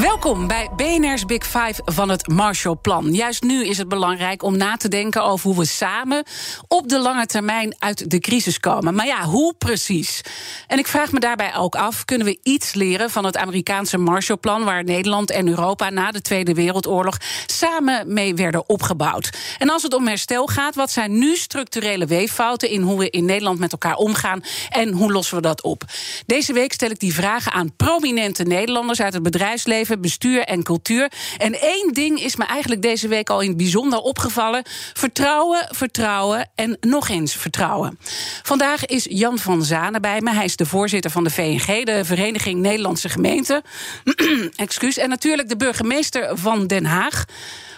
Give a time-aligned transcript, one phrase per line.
[0.00, 3.14] Welkom bij BNR's Big Five van het Marshallplan.
[3.14, 6.24] Juist nu is het belangrijk om na te denken over hoe we samen
[6.68, 8.94] op de lange termijn uit de crisis komen.
[8.94, 10.20] Maar ja, hoe precies?
[10.66, 14.64] En ik vraag me daarbij ook af: kunnen we iets leren van het Amerikaanse Marshallplan,
[14.64, 19.30] waar Nederland en Europa na de Tweede Wereldoorlog samen mee werden opgebouwd?
[19.58, 23.24] En als het om herstel gaat, wat zijn nu structurele weeffouten in hoe we in
[23.24, 25.84] Nederland met elkaar omgaan en hoe lossen we dat op?
[26.26, 31.12] Deze week stel ik die vragen aan prominente Nederlanders uit het bedrijfsleven bestuur en cultuur.
[31.36, 36.50] En één ding is me eigenlijk deze week al in het bijzonder opgevallen: vertrouwen, vertrouwen
[36.54, 37.98] en nog eens vertrouwen.
[38.42, 40.32] Vandaag is Jan van Zanen bij me.
[40.32, 43.62] Hij is de voorzitter van de VNG, de Vereniging Nederlandse Gemeenten.
[44.56, 44.96] Excuus.
[44.96, 47.24] En natuurlijk de burgemeester van Den Haag.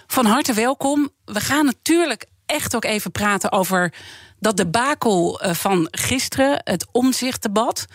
[0.07, 1.11] Van harte welkom.
[1.25, 3.93] We gaan natuurlijk echt ook even praten over
[4.39, 7.87] dat debakel eh, van gisteren, het omzichtdebat.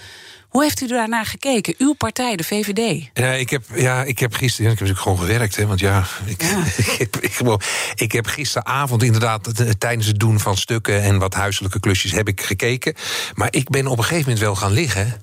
[0.56, 1.76] Hoe heeft u daarnaar gekeken?
[1.78, 3.10] Uw partij, de VVD.
[3.14, 4.72] Ja, ik heb, ja, ik heb gisteren.
[4.72, 6.44] Ik heb natuurlijk gewoon gewerkt, hè, want ja, ik,
[6.98, 7.42] ik, ik,
[7.96, 12.42] ik, heb gisteravond inderdaad tijdens het doen van stukken en wat huiselijke klusjes heb ik
[12.42, 12.94] gekeken.
[13.34, 15.22] Maar ik ben op een gegeven moment wel gaan liggen.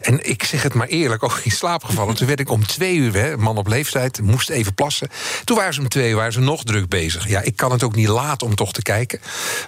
[0.00, 2.14] En ik zeg het maar eerlijk, ook in slaap gevallen.
[2.14, 5.08] Toen werd ik om twee uur, hè, man op leeftijd, moest even plassen.
[5.44, 7.28] Toen waren ze om twee uur waren ze nog druk bezig.
[7.28, 9.20] Ja, ik kan het ook niet laten om toch te kijken.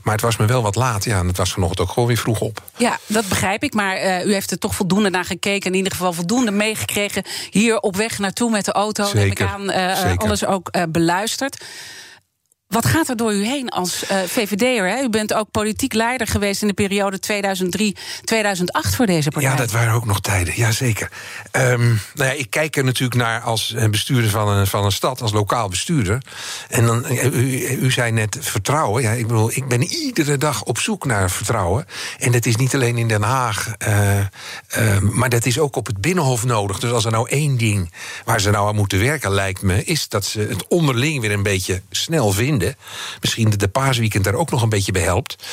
[0.02, 1.04] Maar het was me wel wat laat.
[1.04, 2.62] Ja, en het was vanochtend ook gewoon weer vroeg op.
[2.76, 3.74] Ja, dat begrijp ik.
[3.74, 5.70] Maar uh, u heeft er toch voldoende naar gekeken.
[5.70, 7.22] In ieder geval voldoende meegekregen.
[7.50, 9.04] Hier op weg naartoe met de auto.
[9.04, 11.64] Zeker, heb ik aan uh, alles ook uh, beluisterd.
[12.70, 15.02] Wat gaat er door u heen als uh, VVD'er?
[15.02, 19.50] U bent ook politiek leider geweest in de periode 2003-2008 voor deze partij.
[19.50, 21.10] Ja, dat waren ook nog tijden, jazeker.
[21.52, 25.22] Um, nou ja, ik kijk er natuurlijk naar als bestuurder van een, van een stad,
[25.22, 26.22] als lokaal bestuurder.
[26.68, 29.02] En dan, u, u zei net vertrouwen.
[29.02, 31.86] Ja, ik bedoel, ik ben iedere dag op zoek naar vertrouwen.
[32.18, 36.00] En dat is niet alleen in Den Haag, uh, maar dat is ook op het
[36.00, 36.78] Binnenhof nodig.
[36.78, 37.92] Dus als er nou één ding
[38.24, 41.42] waar ze nou aan moeten werken, lijkt me, is dat ze het onderling weer een
[41.42, 42.58] beetje snel vinden
[43.20, 45.44] Misschien de paasweekend daar ook nog een beetje bij helpt.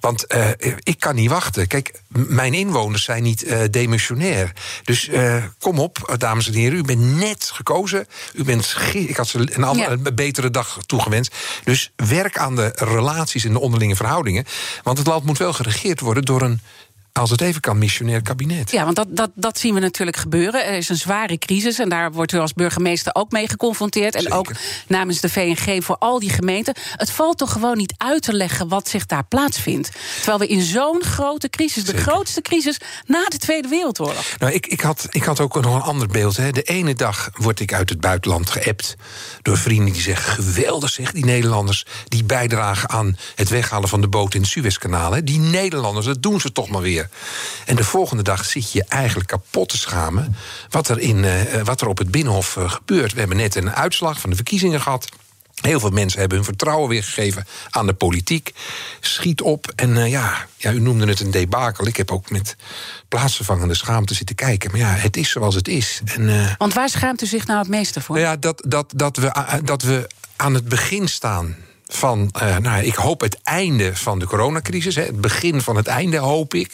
[0.00, 0.48] Want uh,
[0.78, 1.66] ik kan niet wachten.
[1.66, 4.52] Kijk, mijn inwoners zijn niet uh, demissionair.
[4.84, 6.78] Dus uh, kom op, dames en heren.
[6.78, 8.06] U bent net gekozen.
[8.32, 11.34] U bent ik had ze een, andere, een betere dag toegewenst.
[11.64, 14.44] Dus werk aan de relaties en de onderlinge verhoudingen.
[14.82, 16.60] Want het land moet wel geregeerd worden door een
[17.20, 18.70] als het even kan, missionair kabinet.
[18.70, 20.66] Ja, want dat, dat, dat zien we natuurlijk gebeuren.
[20.66, 24.14] Er is een zware crisis en daar wordt u als burgemeester ook mee geconfronteerd.
[24.14, 24.50] En ook
[24.86, 26.74] namens de VNG voor al die gemeenten.
[26.96, 29.90] Het valt toch gewoon niet uit te leggen wat zich daar plaatsvindt.
[30.16, 34.24] Terwijl we in zo'n grote crisis, de grootste crisis na de Tweede Wereldoorlog.
[34.38, 36.36] Nou, ik, ik, had, ik had ook nog een ander beeld.
[36.36, 36.50] Hè.
[36.50, 38.94] De ene dag word ik uit het buitenland geappt
[39.42, 44.08] door vrienden die zeggen: geweldig zeg, die Nederlanders die bijdragen aan het weghalen van de
[44.08, 45.24] boot in het Suezkanaal.
[45.24, 47.02] Die Nederlanders, dat doen ze toch maar weer.
[47.64, 50.36] En de volgende dag zit je eigenlijk kapot te schamen
[50.70, 53.12] wat er, in, uh, wat er op het Binnenhof uh, gebeurt.
[53.12, 55.08] We hebben net een uitslag van de verkiezingen gehad.
[55.54, 58.52] Heel veel mensen hebben hun vertrouwen weer gegeven aan de politiek.
[59.00, 59.72] Schiet op.
[59.76, 61.86] En uh, ja, ja, u noemde het een debakel.
[61.86, 62.56] Ik heb ook met
[63.08, 64.70] plaatsvervangende schaamte zitten kijken.
[64.70, 66.00] Maar ja, het is zoals het is.
[66.04, 68.16] En, uh, Want waar schaamt u zich nou het meeste voor?
[68.16, 71.56] Nou ja, dat, dat, dat, we, dat we aan het begin staan
[71.86, 74.94] van, uh, nou, ik hoop het einde van de coronacrisis.
[74.94, 76.72] Hè, het begin van het einde, hoop ik.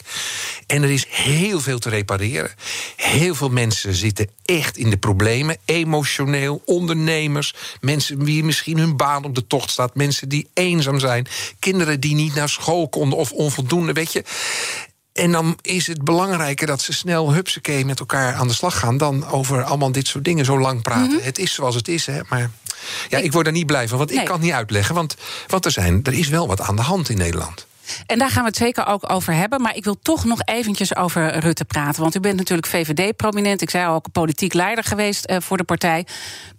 [0.67, 2.51] En er is heel veel te repareren.
[2.95, 5.57] Heel veel mensen zitten echt in de problemen.
[5.65, 11.27] Emotioneel, ondernemers, mensen wie misschien hun baan op de tocht staat, mensen die eenzaam zijn,
[11.59, 14.23] kinderen die niet naar school konden of onvoldoende, weet je.
[15.13, 18.97] En dan is het belangrijker dat ze snel hupsakee met elkaar aan de slag gaan...
[18.97, 21.03] dan over allemaal dit soort dingen zo lang praten.
[21.03, 21.25] Mm -hmm.
[21.25, 22.49] Het is zoals het is, hè, maar
[23.09, 24.19] ja, ik, ik word er niet blij van, want nee.
[24.19, 24.95] ik kan het niet uitleggen.
[24.95, 25.15] Want,
[25.47, 27.67] want er, zijn, er is wel wat aan de hand in Nederland.
[28.05, 29.61] En daar gaan we het zeker ook over hebben.
[29.61, 32.01] Maar ik wil toch nog eventjes over Rutte praten.
[32.01, 33.61] Want u bent natuurlijk VVD-prominent.
[33.61, 36.05] Ik zei al, ook politiek leider geweest uh, voor de partij.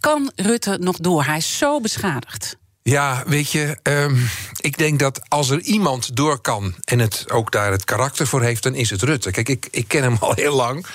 [0.01, 1.25] Kan Rutte nog door?
[1.25, 2.57] Hij is zo beschadigd.
[2.85, 4.31] Ja, weet je, um,
[4.61, 8.43] ik denk dat als er iemand door kan en het ook daar het karakter voor
[8.43, 9.31] heeft, dan is het Rutte.
[9.31, 10.87] Kijk, ik, ik ken hem al heel lang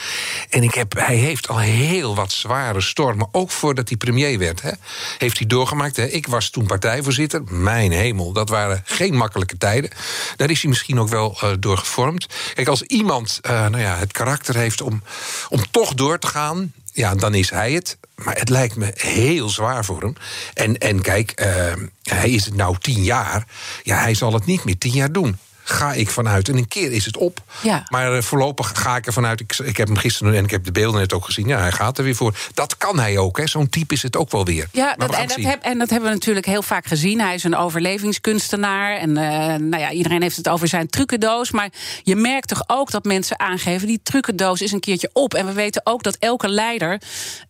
[0.49, 4.61] en ik heb, hij heeft al heel wat zware stormen, ook voordat hij premier werd.
[4.61, 4.71] Hè,
[5.17, 5.95] heeft hij doorgemaakt.
[5.95, 6.05] Hè.
[6.05, 7.41] Ik was toen partijvoorzitter.
[7.43, 9.91] Mijn hemel, dat waren geen makkelijke tijden.
[10.35, 12.27] Daar is hij misschien ook wel uh, door gevormd.
[12.53, 15.03] Kijk, als iemand uh, nou ja, het karakter heeft om,
[15.49, 17.97] om toch door te gaan ja, dan is hij het.
[18.15, 20.13] Maar het lijkt me heel zwaar voor hem.
[20.53, 21.73] En, en kijk, uh,
[22.03, 23.47] hij is het nou tien jaar.
[23.83, 25.37] Ja, hij zal het niet meer tien jaar doen
[25.69, 26.49] ga ik vanuit.
[26.49, 27.39] En een keer is het op.
[27.61, 27.83] Ja.
[27.89, 29.39] Maar uh, voorlopig ga ik ervan uit.
[29.39, 31.47] Ik, ik heb hem gisteren en ik heb de beelden net ook gezien.
[31.47, 32.37] Ja, hij gaat er weer voor.
[32.53, 33.41] Dat kan hij ook.
[33.43, 34.67] Zo'n type is het ook wel weer.
[34.71, 37.21] Ja, dat, en, dat heb, en dat hebben we natuurlijk heel vaak gezien.
[37.21, 38.97] Hij is een overlevingskunstenaar.
[38.97, 39.15] En uh,
[39.55, 41.51] nou ja, iedereen heeft het over zijn trucendoos.
[41.51, 41.69] Maar
[42.03, 43.87] je merkt toch ook dat mensen aangeven...
[43.87, 45.33] die trucendoos is een keertje op.
[45.33, 47.01] En we weten ook dat elke leider...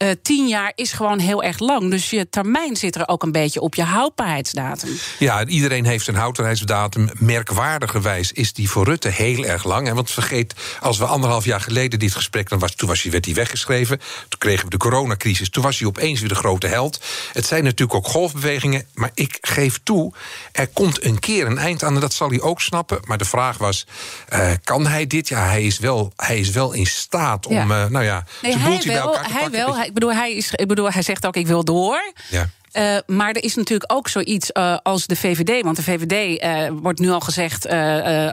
[0.03, 1.91] Uh, tien jaar is gewoon heel erg lang.
[1.91, 4.89] Dus je termijn zit er ook een beetje op je houdbaarheidsdatum.
[5.19, 7.09] Ja, iedereen heeft een houdbaarheidsdatum.
[7.19, 9.93] Merkwaardige is die voor Rutte heel erg lang.
[9.93, 12.49] Want vergeet, als we anderhalf jaar geleden dit gesprek...
[12.49, 14.01] Dan was, toen was hij, werd hij weggeschreven.
[14.29, 15.49] Toen kregen we de coronacrisis.
[15.49, 16.99] Toen was hij opeens weer de grote held.
[17.33, 18.85] Het zijn natuurlijk ook golfbewegingen.
[18.93, 20.13] Maar ik geef toe,
[20.51, 21.95] er komt een keer een eind aan.
[21.95, 22.99] En dat zal hij ook snappen.
[23.05, 23.85] Maar de vraag was,
[24.33, 25.27] uh, kan hij dit?
[25.27, 27.53] Ja, hij is wel, hij is wel in staat om...
[27.53, 27.83] Ja.
[27.83, 29.75] Uh, nou ja, nee, hij, wel, hij wel.
[29.75, 32.13] Hij, ik, bedoel, hij is, ik bedoel, hij zegt ook, ik wil door.
[32.29, 32.49] Ja.
[32.73, 35.63] Uh, maar er is natuurlijk ook zoiets uh, als de VVD.
[35.63, 37.67] Want de VVD uh, wordt nu al gezegd,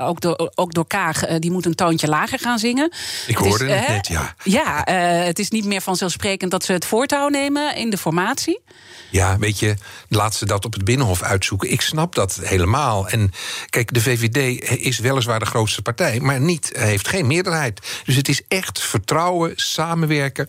[0.01, 2.93] ook, door, ook door Kaag, die moet een toontje lager gaan zingen.
[3.27, 4.35] Ik het hoorde is, het net, ja.
[4.43, 4.83] Ja,
[5.25, 8.61] het is niet meer vanzelfsprekend dat ze het voortouw nemen in de formatie.
[9.11, 9.75] Ja, weet je,
[10.09, 11.71] laat ze dat op het Binnenhof uitzoeken.
[11.71, 13.09] Ik snap dat helemaal.
[13.09, 13.31] En
[13.71, 17.81] kijk, de VVD is weliswaar de grootste partij, maar niet, heeft geen meerderheid.
[18.05, 20.49] Dus het is echt vertrouwen, samenwerken.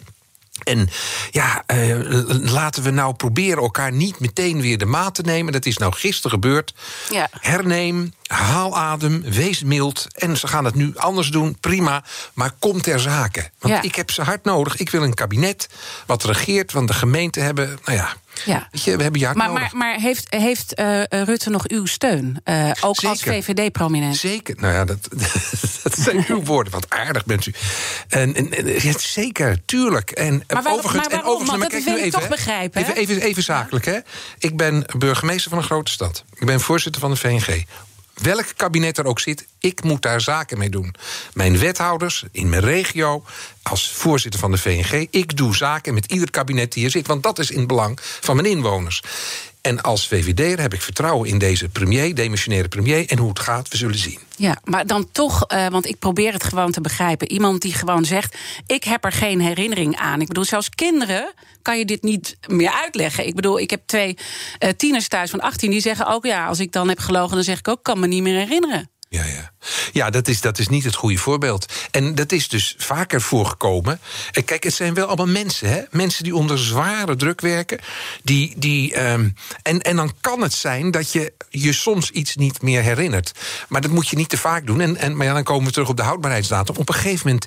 [0.63, 0.89] En
[1.31, 1.95] ja, uh,
[2.29, 5.53] laten we nou proberen elkaar niet meteen weer de maat te nemen.
[5.53, 6.73] Dat is nou gisteren gebeurd.
[7.09, 7.27] Ja.
[7.39, 10.07] Herneem, haal adem, wees mild.
[10.13, 12.03] En ze gaan het nu anders doen, prima.
[12.33, 13.49] Maar kom ter zake.
[13.59, 13.81] Want ja.
[13.81, 14.77] ik heb ze hard nodig.
[14.77, 15.69] Ik wil een kabinet
[16.05, 16.71] wat regeert.
[16.71, 18.15] Want de gemeenten hebben, nou ja,
[18.45, 18.67] ja.
[18.71, 19.51] Weet je, we hebben maar, nodig.
[19.53, 22.41] Maar, maar heeft, heeft uh, Rutte nog uw steun?
[22.45, 23.09] Uh, ook Zeker.
[23.09, 24.15] als VVD-prominent?
[24.15, 24.55] Zeker.
[24.59, 25.07] Nou ja, dat,
[25.83, 26.73] dat zijn uw woorden.
[26.73, 27.53] Wat aardig bent u.
[28.07, 30.11] En, en, en ja, zeker, tuurlijk.
[30.11, 31.19] En, maar, overigens, maar waarom?
[31.19, 32.81] en overigens, maar dat wil ik even, toch begrijpen.
[32.81, 33.97] Even, even, even zakelijk, hè.
[34.37, 36.23] Ik ben burgemeester van een grote stad.
[36.33, 37.65] Ik ben voorzitter van de VNG.
[38.21, 40.95] Welk kabinet er ook zit, ik moet daar zaken mee doen.
[41.33, 43.23] Mijn wethouders in mijn regio,
[43.61, 45.07] als voorzitter van de VNG...
[45.09, 47.07] ik doe zaken met ieder kabinet die hier zit.
[47.07, 49.01] Want dat is in het belang van mijn inwoners.
[49.65, 53.09] En als VVD'er heb ik vertrouwen in deze premier, demissionaire premier...
[53.09, 54.19] en hoe het gaat, we zullen zien.
[54.35, 57.31] Ja, maar dan toch, uh, want ik probeer het gewoon te begrijpen.
[57.31, 60.21] Iemand die gewoon zegt, ik heb er geen herinnering aan.
[60.21, 63.27] Ik bedoel, zelfs kinderen kan je dit niet meer uitleggen.
[63.27, 64.17] Ik bedoel, ik heb twee
[64.59, 66.25] uh, tieners thuis van 18 die zeggen ook...
[66.25, 68.89] ja, als ik dan heb gelogen, dan zeg ik ook, kan me niet meer herinneren.
[69.09, 69.51] Ja, ja.
[69.91, 71.73] ja dat, is, dat is niet het goede voorbeeld.
[71.91, 73.99] En dat is dus vaker voorgekomen.
[74.31, 75.81] En kijk, het zijn wel allemaal mensen, hè?
[75.91, 77.79] Mensen die onder zware druk werken.
[78.23, 82.61] Die, die, um, en, en dan kan het zijn dat je je soms iets niet
[82.61, 83.31] meer herinnert.
[83.67, 84.81] Maar dat moet je niet te vaak doen.
[84.81, 86.75] En, en, maar ja, dan komen we terug op de houdbaarheidsdatum.
[86.75, 87.45] Op een gegeven moment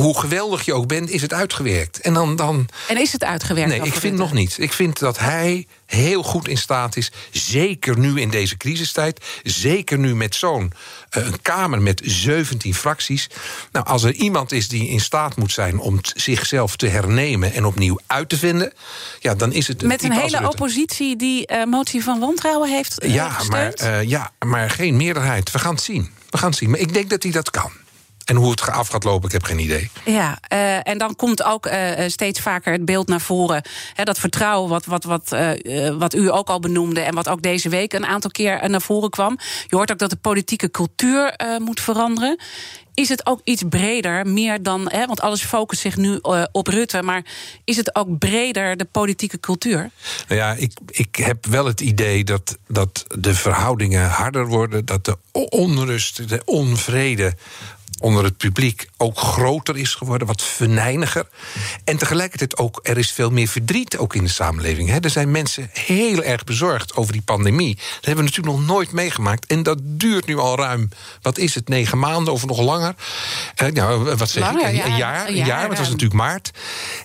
[0.00, 2.00] hoe geweldig je ook bent, is het uitgewerkt.
[2.00, 2.68] En, dan, dan...
[2.88, 3.68] en is het uitgewerkt?
[3.68, 4.56] Nee, ik vind nog niet.
[4.58, 9.98] Ik vind dat hij heel goed in staat is, zeker nu in deze crisistijd, zeker
[9.98, 10.72] nu met zo'n
[11.16, 13.28] uh, een Kamer met 17 fracties.
[13.72, 17.64] Nou, als er iemand is die in staat moet zijn om zichzelf te hernemen en
[17.64, 18.72] opnieuw uit te vinden,
[19.20, 19.82] ja, dan is het.
[19.82, 23.04] Met een hele oppositie die uh, motie van wantrouwen heeft.
[23.04, 25.50] Uh, ja, maar, ja, maar geen meerderheid.
[25.50, 26.10] We gaan het zien.
[26.30, 26.70] We gaan het zien.
[26.70, 27.72] Maar ik denk dat hij dat kan.
[28.26, 29.90] En hoe het af gaat lopen, ik heb geen idee.
[30.04, 33.62] Ja, uh, en dan komt ook uh, steeds vaker het beeld naar voren.
[33.94, 37.00] Hè, dat vertrouwen, wat, wat, wat, uh, wat u ook al benoemde...
[37.00, 39.38] en wat ook deze week een aantal keer naar voren kwam.
[39.66, 42.38] Je hoort ook dat de politieke cultuur moet veranderen.
[42.94, 44.90] Is het ook iets breder, meer dan...
[44.90, 46.18] Hè, want alles focust zich nu
[46.52, 47.02] op Rutte...
[47.02, 47.24] maar
[47.64, 49.90] is het ook breder, de politieke cultuur?
[50.28, 54.84] Nou ja, ik, ik heb wel het idee dat, dat de verhoudingen harder worden...
[54.84, 57.34] dat de onrust, de onvrede
[57.98, 61.28] onder het publiek ook groter is geworden, wat venijniger.
[61.84, 64.88] En tegelijkertijd ook, er is veel meer verdriet ook in de samenleving.
[64.88, 64.98] Hè.
[65.00, 67.74] Er zijn mensen heel erg bezorgd over die pandemie.
[67.74, 69.46] Dat hebben we natuurlijk nog nooit meegemaakt.
[69.46, 70.88] En dat duurt nu al ruim,
[71.22, 72.94] wat is het, negen maanden of nog langer?
[73.62, 74.76] Uh, nou, wat zeg langer, ik?
[74.76, 76.50] Ja, een jaar, een jaar, het was natuurlijk maart.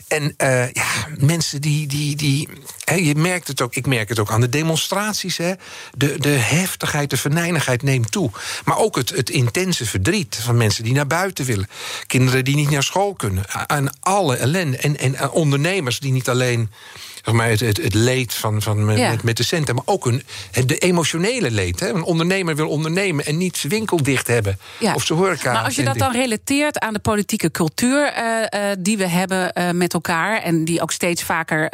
[0.07, 1.87] En uh, ja, mensen die...
[1.87, 2.49] die, die
[2.83, 5.37] hè, je merkt het ook, ik merk het ook aan de demonstraties.
[5.37, 5.53] Hè.
[5.97, 8.31] De, de heftigheid, de venijnigheid neemt toe.
[8.65, 11.69] Maar ook het, het intense verdriet van mensen die naar buiten willen.
[12.07, 13.45] Kinderen die niet naar school kunnen.
[13.67, 14.77] En alle ellende.
[14.77, 16.69] En, en ondernemers die niet alleen
[17.25, 19.09] zeg maar, het, het, het leed van, van met, Ja.
[19.09, 19.75] met, met de centen.
[19.75, 21.79] Maar ook een, het- de emotionele leed.
[21.79, 21.89] Hè?
[21.89, 24.59] Een ondernemer wil ondernemen en niet zijn winkel dicht hebben.
[24.79, 24.93] Ja.
[24.93, 25.51] Of zijn horeca.
[25.53, 29.53] Maar als je dat dan relateert aan de politieke cultuur eh, eh, die we hebben
[29.53, 30.41] eh, met elkaar.
[30.41, 31.69] en die ook steeds vaker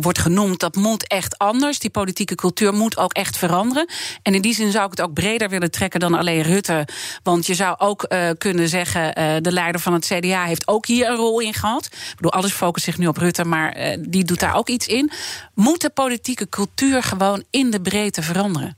[0.00, 1.78] wordt genoemd, dat moet echt anders.
[1.78, 3.88] Die politieke cultuur moet ook echt veranderen.
[4.22, 6.86] En in die zin zou ik het ook breder willen trekken dan alleen Rutte.
[7.22, 11.16] Want je zou ook kunnen zeggen: de leider van het CDA heeft ook hier een
[11.16, 11.84] rol in gehad.
[11.84, 15.10] Ik bedoel, alles focust zich nu op Rutte, maar die doet daar ook iets in.
[15.54, 18.76] Moet de politieke cultuur gewoon in de breedte veranderen?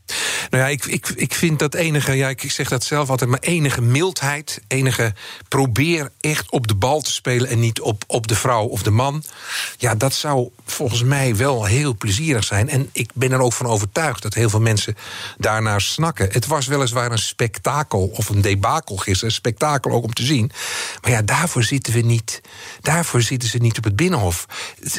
[0.51, 3.41] Nou ja, ik, ik, ik vind dat enige, ja, ik zeg dat zelf altijd, maar
[3.41, 5.15] enige mildheid, enige
[5.49, 8.91] probeer echt op de bal te spelen en niet op, op de vrouw of de
[8.91, 9.23] man.
[9.79, 12.69] Ja, dat zou volgens mij wel heel plezierig zijn.
[12.69, 14.97] En ik ben er ook van overtuigd dat heel veel mensen
[15.39, 16.29] daarnaar snakken.
[16.33, 20.51] Het was weliswaar een spektakel of een debakel gisteren, een spektakel ook om te zien.
[21.03, 22.41] Maar ja, daarvoor zitten we niet.
[22.81, 24.47] Daarvoor zitten ze niet op het binnenhof.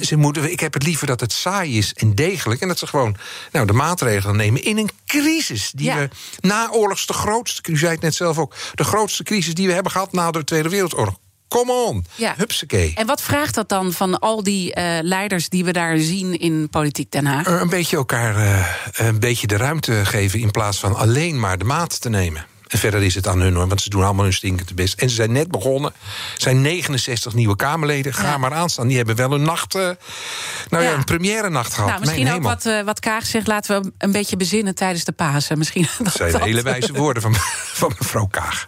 [0.01, 2.62] Ze moeten, ik heb het liever dat het saai is en degelijk.
[2.62, 3.15] En dat ze gewoon
[3.51, 5.72] nou, de maatregelen nemen in een crisis.
[5.75, 5.98] Die Ja.
[5.98, 9.74] we naoorlogs de grootste, u zei het net zelf ook, de grootste crisis die we
[9.74, 11.15] hebben gehad na de Tweede Wereldoorlog.
[11.48, 12.34] Come on, Ja.
[12.38, 12.92] hupsakee.
[12.96, 16.68] En wat vraagt dat dan van al die eh, leiders die we daar zien in
[16.70, 17.46] Politiek Den Haag?
[17.48, 18.68] Er een beetje elkaar eh,
[19.08, 22.46] een beetje de ruimte geven in plaats van alleen maar de maat te nemen.
[22.68, 25.00] En verder is het aan hun hoor, want ze doen allemaal hun stinkende best.
[25.00, 25.92] En ze zijn net begonnen.
[26.36, 28.14] Er zijn 69 nieuwe Kamerleden.
[28.14, 28.38] Ga Ja.
[28.38, 28.88] maar aanstaan.
[28.88, 29.75] Die hebben wel een nacht.
[29.75, 29.82] eh,
[30.70, 30.94] nou ja, Ja.
[30.94, 31.90] een première nacht gehad.
[31.90, 32.56] Nou, misschien Mijn ook hemel.
[32.64, 35.58] wat, eh, wat Kaag zegt, laten we een beetje bezinnen tijdens de Pasen.
[35.58, 37.36] Misschien Dat zijn hele wijze woorden van,
[37.82, 38.68] van mevrouw Kaag.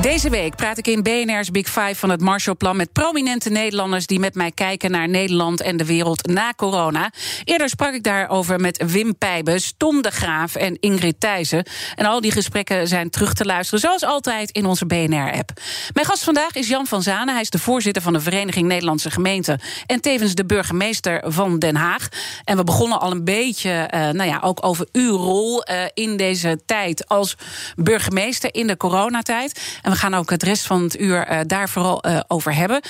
[0.00, 4.18] Deze week praat ik in BNR's Big Five van het Marshallplan met prominente Nederlanders die
[4.18, 7.10] met mij kijken naar Nederland en de wereld na corona.
[7.44, 11.66] Eerder sprak ik daarover met Wim Pijbes, Tom de Graaf en Ingrid Thijssen.
[11.94, 15.50] En al die gesprekken zijn terug te luisteren, zoals altijd in onze BNR-app.
[15.92, 17.34] Mijn gast vandaag is Jan van Zanen.
[17.34, 21.76] Hij is de voorzitter van de Vereniging Nederlandse Gemeenten en tevens de burgemeester van Den
[21.76, 22.08] Haag.
[22.44, 26.16] En we begonnen al een beetje, eh, nou ja, ook over uw rol eh, in
[26.16, 27.36] deze tijd als
[27.76, 29.60] burgemeester in de coronatijd.
[29.88, 32.80] En we gaan ook het rest van het uur eh, daar vooral eh, over hebben.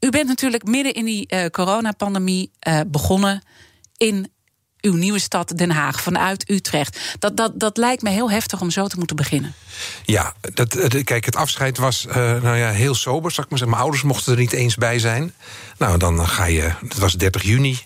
[0.00, 2.50] U bent natuurlijk midden in die eh, coronapandemie
[2.86, 3.42] begonnen
[3.96, 4.32] in
[4.80, 7.16] uw nieuwe stad Den Haag, vanuit Utrecht.
[7.18, 9.54] Dat, dat, dat lijkt me heel heftig om zo te moeten beginnen.
[10.04, 12.06] Ja, dat, kijk, het afscheid was
[12.42, 13.30] nou ja, heel sober.
[13.30, 13.76] Zal ik maar zeggen.
[13.76, 15.34] Mijn ouders mochten er niet eens bij zijn.
[15.78, 16.72] Nou, dan ga je.
[16.80, 17.78] Het was 30 juni.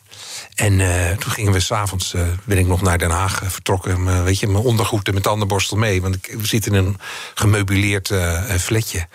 [0.54, 2.14] En eh, toen gingen we s'avonds.
[2.14, 4.24] eh ben ik nog naar Den Haag eh, vertrokken.
[4.24, 6.02] Weet je, mijn ondergoed en mijn tandenborstel mee.
[6.02, 6.96] Want ik, we zitten in een
[7.34, 9.06] gemeubileerd eh, flatje.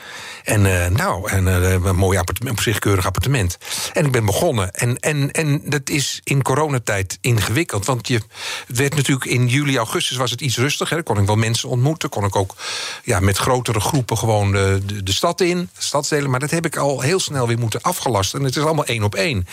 [0.44, 0.62] En
[0.94, 3.58] nou, en, een mooi appartement, op zich keurig appartement.
[3.94, 4.72] En ik ben begonnen.
[4.72, 7.86] En, en, en dat is in coronatijd ingewikkeld.
[7.86, 8.22] Want je
[8.68, 11.04] werd natuurlijk in juli, augustus was het iets rustiger.
[11.04, 12.10] Kon ik wel mensen ontmoeten.
[12.10, 12.56] Kon ik ook
[13.04, 16.30] ja, met grotere groepen gewoon de, de, stad in, de stadsdelen.
[16.30, 18.40] Maar dat heb ik al heel snel weer moeten afgelasten.
[18.40, 19.48] En het is allemaal één op één.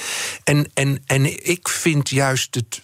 [0.45, 2.81] En, en, en ik vind juist het,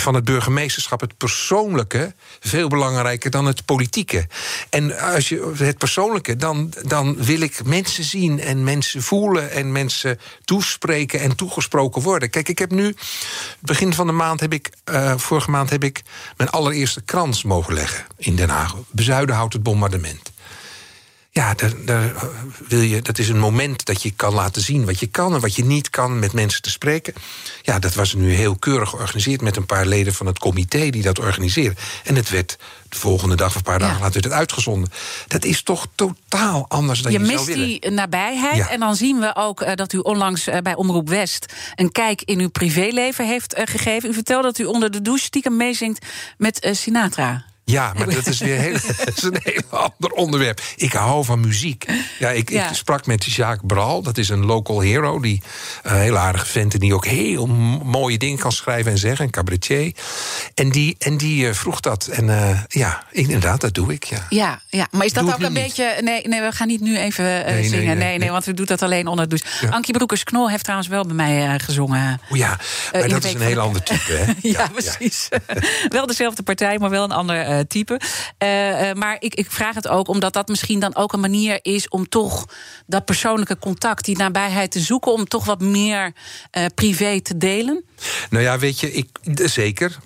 [0.00, 4.26] van het burgemeesterschap het persoonlijke veel belangrijker dan het politieke.
[4.70, 9.72] En als je het persoonlijke, dan, dan wil ik mensen zien en mensen voelen en
[9.72, 12.30] mensen toespreken en toegesproken worden.
[12.30, 12.96] Kijk, ik heb nu,
[13.60, 16.02] begin van de maand heb ik, eh, vorige maand heb ik
[16.36, 18.74] mijn allereerste krans mogen leggen in Den Haag.
[18.90, 20.32] Bezuidenhout het bombardement.
[21.36, 22.12] Ja, daar, daar
[22.68, 25.40] wil je, dat is een moment dat je kan laten zien wat je kan en
[25.40, 27.14] wat je niet kan met mensen te spreken.
[27.62, 31.02] Ja, dat was nu heel keurig georganiseerd met een paar leden van het comité die
[31.02, 31.76] dat organiseren.
[32.04, 34.00] En het werd de volgende dag of een paar dagen Ja.
[34.00, 34.90] later werd het uitgezonden.
[35.26, 38.56] Dat is toch totaal anders dan je je, mist die nabijheid.
[38.56, 38.68] Ja.
[38.68, 42.22] En dan zien we ook eh, dat u onlangs eh, bij Omroep West een kijk
[42.22, 44.10] in uw privéleven heeft eh, gegeven.
[44.10, 47.44] U vertelde dat u onder de douche stiekem meezingt met eh, Sinatra.
[47.64, 48.72] Ja, maar dat is weer heel,
[49.04, 50.60] dat is een heel ander onderwerp.
[50.76, 51.84] Ik hou van muziek.
[52.18, 52.68] Ja, ik, Ja.
[52.68, 55.20] ik sprak met Jacques Bral, dat is een local hero...
[55.20, 55.42] die
[55.82, 57.46] eh, een heel aardige vent en die ook heel
[57.84, 59.24] mooie dingen kan schrijven en zeggen.
[59.24, 59.92] Een cabaretier.
[60.54, 62.06] En die, en die eh, vroeg dat.
[62.06, 64.26] En eh, ja, inderdaad, dat doe ik, ja.
[64.28, 65.62] Ja, ja, maar is dat ook een niet.
[65.62, 65.96] beetje.
[66.00, 67.98] Nee, nee, we gaan niet nu even eh, Nee, zingen.
[67.98, 69.66] Nee nee, want u doet dat alleen onder de douche.
[69.66, 69.72] Ja.
[69.72, 72.20] Ankie Broekers-Knol heeft trouwens wel bij mij eh, gezongen.
[72.30, 72.58] O ja,
[72.92, 74.32] maar dat is een heel de- ander type, hè?
[74.50, 75.28] Ja, precies.
[75.88, 78.00] wel dezelfde partij, maar wel een ander eh, type.
[78.38, 81.58] Eh, eh, maar ik, ik vraag het ook omdat dat misschien dan ook een manier
[81.62, 82.48] is om toch
[82.86, 86.12] dat persoonlijke contact, die nabijheid te zoeken, om toch wat meer
[86.50, 87.84] eh, privé te delen.
[88.30, 89.98] Nou ja, weet je, ik, zeker.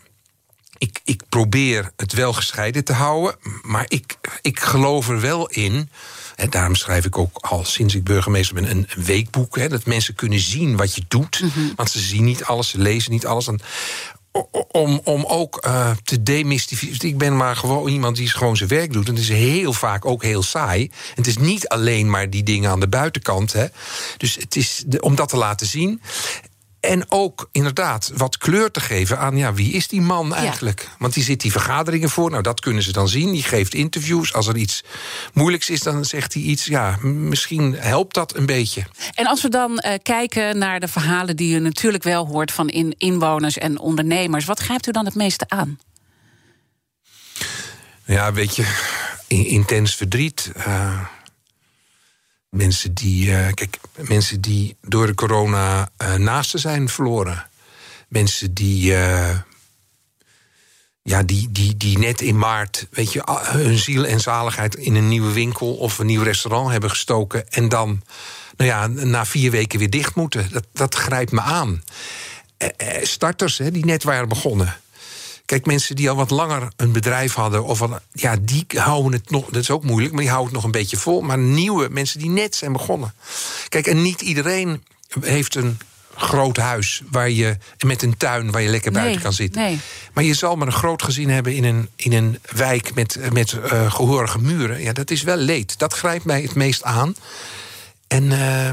[0.78, 3.36] Ik, ik probeer het wel gescheiden te houden.
[3.62, 5.90] Maar ik, ik geloof er wel in.
[6.36, 9.56] En daarom schrijf ik ook al sinds ik burgemeester ben een, een weekboek.
[9.56, 11.42] Hè, dat mensen kunnen zien wat je doet.
[11.76, 13.46] Want ze zien niet alles, ze lezen niet alles.
[13.46, 13.60] En
[14.70, 17.08] om, om ook uh, te demystificeren.
[17.08, 19.08] Ik ben maar gewoon iemand die gewoon zijn werk doet.
[19.08, 20.84] En het is heel vaak ook heel saai.
[20.84, 23.52] En het is niet alleen maar die dingen aan de buitenkant.
[23.52, 23.66] Hè.
[24.16, 26.00] Dus het is om dat te laten zien.
[26.80, 30.88] En ook inderdaad wat kleur te geven aan ja, wie is die man eigenlijk?
[30.98, 32.30] Want die zit die vergaderingen voor.
[32.30, 33.32] Nou, dat kunnen ze dan zien.
[33.32, 34.32] Die geeft interviews.
[34.34, 34.84] Als er iets
[35.32, 36.64] moeilijks is, dan zegt hij iets.
[36.64, 38.84] Ja, misschien helpt dat een beetje.
[39.14, 42.68] En als we dan uh, kijken naar de verhalen die u natuurlijk wel hoort van
[42.68, 45.78] in, inwoners en ondernemers, wat grijpt u dan het meeste aan?
[48.04, 48.66] Ja, weet je,
[49.26, 50.52] intens verdriet.
[50.56, 51.00] Uh,
[52.50, 57.50] Mensen die, uh, kijk, mensen die door de corona uh, naasten zijn verloren.
[58.08, 59.38] Mensen die, uh,
[61.02, 65.08] ja, die, die, die net in maart weet je, hun ziel en zaligheid in een
[65.08, 67.48] nieuwe winkel of een nieuw restaurant hebben gestoken.
[67.48, 68.02] En dan
[68.56, 70.48] nou ja, na vier weken weer dicht moeten.
[70.52, 71.82] Dat, dat grijpt me aan.
[73.02, 74.76] starters hè, die net waren begonnen.
[75.48, 79.30] Kijk, mensen die al wat langer een bedrijf hadden, of wat, ja, die houden het
[79.30, 81.20] nog, dat is ook moeilijk, maar die houden het nog een beetje vol.
[81.20, 83.14] Maar nieuwe mensen die net zijn begonnen.
[83.68, 84.84] Kijk, en niet iedereen
[85.20, 85.78] heeft een
[86.16, 89.62] groot huis waar je, met een tuin waar je lekker buiten kan zitten.
[89.62, 89.78] Nee.
[90.12, 93.52] Maar je zal maar een groot gezin hebben in een, in een wijk met, met
[93.52, 94.80] uh, gehorige muren.
[94.80, 95.78] Ja, dat is wel leed.
[95.78, 97.14] Dat grijpt mij het meest aan.
[98.06, 98.24] En.
[98.24, 98.70] Uh,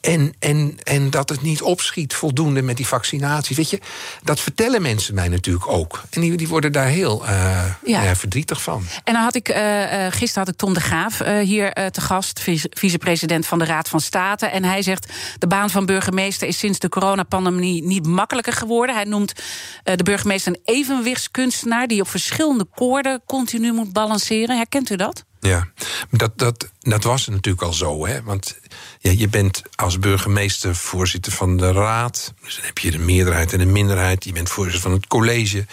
[0.00, 3.56] en, en, en dat het niet opschiet voldoende met die vaccinatie.
[3.56, 3.80] Weet je,
[4.22, 6.02] dat vertellen mensen mij natuurlijk ook.
[6.10, 8.16] En die, die worden daar heel uh, ja.
[8.16, 8.84] verdrietig van.
[9.04, 9.56] En dan had ik, uh,
[10.10, 12.40] gisteren had ik Tom de Graaf hier te gast,
[12.70, 14.46] vicepresident van de Raad van State.
[14.46, 18.94] En hij zegt: de baan van burgemeester is sinds de coronapandemie niet makkelijker geworden.
[18.94, 19.32] Hij noemt
[19.82, 24.56] de burgemeester een evenwichtskunstenaar die op verschillende koorden continu moet balanceren.
[24.56, 25.24] Herkent u dat?
[25.40, 25.68] Ja,
[26.10, 28.06] dat, dat, dat was natuurlijk al zo.
[28.06, 28.22] Hè?
[28.22, 28.58] Want
[28.98, 32.32] ja, je bent als burgemeester voorzitter van de raad.
[32.42, 34.24] Dus dan heb je de meerderheid en de minderheid.
[34.24, 35.66] Je bent voorzitter van het college.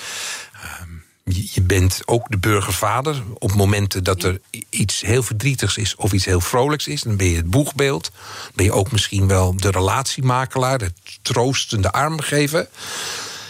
[0.54, 0.90] Ehm,
[1.24, 3.24] je, bent ook de burgervader.
[3.34, 7.28] Op momenten dat er iets heel verdrietigs is of iets heel vrolijks is, dan ben
[7.28, 8.12] je het boegbeeld.
[8.44, 12.68] Dan ben je ook misschien wel de relatiemakelaar, de troostende arm geven.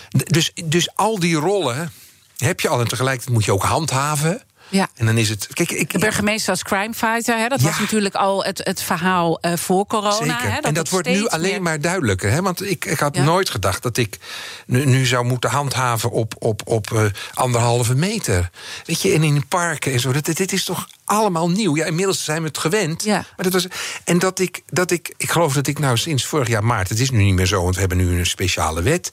[0.09, 1.91] Dus, dus al die rollen
[2.37, 4.41] heb je al en tegelijkertijd moet je ook handhaven.
[4.69, 4.87] Ja.
[4.95, 5.47] En dan is het.
[5.53, 9.53] Kijk, ik, de burgemeester als crimefighter, hè, dat was natuurlijk al het, het verhaal uh,
[9.55, 10.39] voor corona.
[10.41, 11.61] Hè, dat en dat wordt nu alleen meer...
[11.61, 12.31] maar duidelijker.
[12.31, 13.23] Hè, want ik, ik had ja.
[13.23, 14.17] nooit gedacht dat ik
[14.65, 18.49] nu, nu, zou moeten handhaven op, op, op uh, anderhalve meter.
[18.85, 20.11] Weet je, en in parken en zo.
[20.11, 21.75] Dat, dit is toch allemaal nieuw.
[21.75, 23.03] Ja, inmiddels zijn we het gewend.
[23.03, 23.25] Ja.
[23.35, 23.67] Maar dat was,
[24.03, 26.99] en dat ik, dat ik, ik geloof dat ik nou sinds vorig jaar maart, het
[26.99, 29.11] is nu niet meer zo, want we hebben nu een speciale wet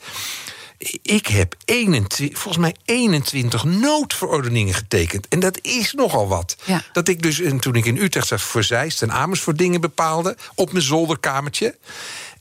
[1.02, 5.28] ik heb 21, volgens mij 21 noodverordeningen getekend.
[5.28, 6.56] En dat is nogal wat.
[6.64, 6.82] Ja.
[6.92, 10.36] Dat ik dus, en toen ik in Utrecht zag voor Zeist en Amersfoort dingen bepaalde...
[10.54, 11.74] op mijn zolderkamertje...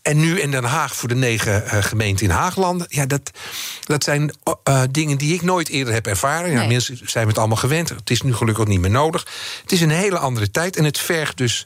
[0.03, 2.87] En nu in Den Haag voor de negen uh, gemeenten in Haaglanden.
[2.89, 3.31] Ja, dat,
[3.83, 4.33] dat zijn
[4.67, 6.51] uh, dingen die ik nooit eerder heb ervaren.
[6.51, 6.67] Ja, nee.
[6.67, 7.89] Mensen zijn het allemaal gewend.
[7.89, 9.27] Het is nu gelukkig niet meer nodig.
[9.61, 10.75] Het is een hele andere tijd.
[10.75, 11.65] En het vergt dus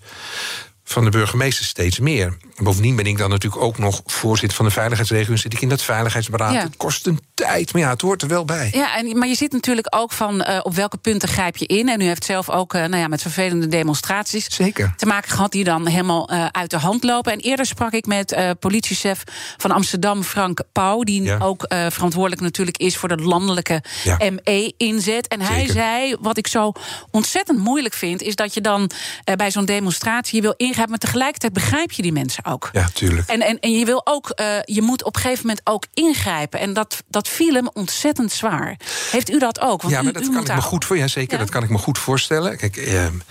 [0.89, 2.37] van de burgemeester steeds meer.
[2.57, 5.35] Bovendien ben ik dan natuurlijk ook nog voorzitter van de veiligheidsregio...
[5.35, 6.53] zit ik in dat veiligheidsberaad.
[6.53, 6.61] Ja.
[6.61, 8.69] Het kost een tijd, maar ja, het hoort er wel bij.
[8.73, 11.89] Ja, en, maar je zit natuurlijk ook van uh, op welke punten grijp je in.
[11.89, 14.93] En u heeft zelf ook uh, nou ja, met vervelende demonstraties Zeker.
[14.97, 15.51] te maken gehad...
[15.51, 17.31] die dan helemaal uh, uit de hand lopen.
[17.31, 19.23] En eerder sprak ik met politiechef
[19.57, 21.03] van Amsterdam, Frank Pauw...
[21.03, 21.37] die ja.
[21.37, 24.17] ook verantwoordelijk natuurlijk is voor de landelijke ja.
[24.17, 25.27] ME-inzet.
[25.27, 26.71] En hij zei, wat ik zo
[27.11, 28.21] ontzettend moeilijk vind...
[28.21, 28.91] is dat je dan
[29.35, 30.53] bij zo'n demonstratie je wil
[30.85, 32.69] maar tegelijkertijd begrijp je die mensen ook.
[32.71, 33.27] Ja, tuurlijk.
[33.27, 36.59] En, en, en je wil ook, uh, je moet op een gegeven moment ook ingrijpen.
[36.59, 38.79] En dat, dat viel hem ontzettend zwaar.
[39.11, 39.81] Heeft u dat ook?
[39.81, 40.97] Want ja, maar dat kan ik me goed voor.
[40.97, 41.33] Ja, zeker.
[41.33, 41.43] Ja?
[41.43, 42.57] Dat kan ik me goed voorstellen.
[42.57, 43.21] Kijk, eh, een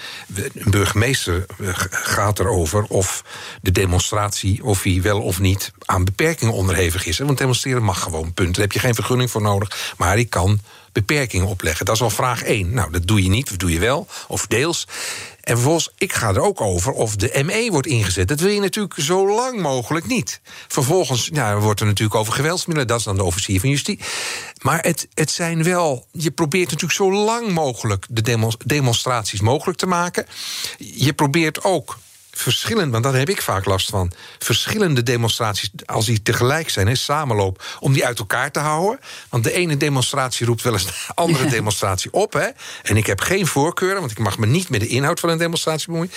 [0.70, 1.44] burgemeester
[1.90, 3.24] gaat erover of
[3.62, 7.18] de demonstratie, of hij wel of niet aan beperkingen onderhevig is.
[7.18, 8.54] Want demonstreren mag gewoon, punt.
[8.54, 9.94] Daar heb je geen vergunning voor nodig.
[9.96, 10.60] Maar hij kan
[11.04, 11.86] beperkingen opleggen.
[11.86, 12.74] Dat is al vraag 1.
[12.74, 14.86] Nou, dat doe je niet, of doe je wel, of deels.
[15.40, 18.28] En vervolgens, ik ga er ook over of de ME wordt ingezet.
[18.28, 20.40] Dat wil je natuurlijk zo lang mogelijk niet.
[20.68, 22.88] Vervolgens nou, wordt er natuurlijk over geweldsmiddelen.
[22.88, 24.06] Dat is dan de officier van justitie.
[24.62, 26.06] Maar het, het zijn wel.
[26.12, 30.26] Je probeert natuurlijk zo lang mogelijk de demonstraties mogelijk te maken.
[30.78, 31.98] Je probeert ook
[32.36, 34.12] verschillend, want daar heb ik vaak last van.
[34.38, 39.00] Verschillende demonstraties, als die tegelijk zijn, hè, samenloop, om die uit elkaar te houden.
[39.28, 41.50] Want de ene demonstratie roept wel eens de andere ja.
[41.50, 42.32] demonstratie op.
[42.32, 42.46] Hè,
[42.82, 45.38] en ik heb geen voorkeur, want ik mag me niet met de inhoud van een
[45.38, 46.12] demonstratie bemoeien.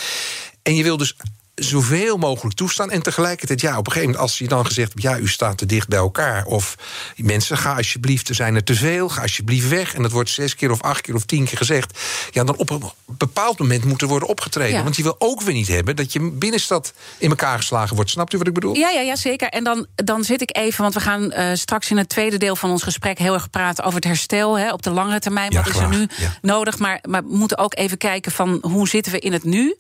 [0.62, 1.16] En je wil dus
[1.60, 2.92] zoveel mogelijk toestaan.
[2.92, 5.58] En tegelijkertijd, ja, op een gegeven moment, als je dan gezegd hebt: ja, u staat
[5.58, 6.46] te dicht bij elkaar.
[6.46, 6.76] Of
[7.16, 9.94] mensen, ga alsjeblieft, er zijn er te veel, ga alsjeblieft weg.
[9.94, 12.00] En dat wordt zes keer of acht keer of tien keer gezegd.
[12.32, 14.84] Ja, dan op een bepaald moment moet er worden opgetreden.
[14.84, 18.10] Want je wil ook weer niet hebben dat je binnenstad in elkaar geslagen wordt.
[18.10, 18.76] Snapt u wat ik bedoel?
[18.76, 19.50] Ja, ja, ja zeker.
[19.50, 22.56] En dan, dan zit ik even, want we gaan uh, straks in het tweede deel
[22.56, 25.54] van ons gesprek heel erg praten over het herstel hè, op de langere termijn.
[25.54, 26.08] Wat is er nu
[26.42, 26.78] nodig?
[26.78, 29.78] Maar, maar we moeten ook even kijken van hoe zitten we in het nu.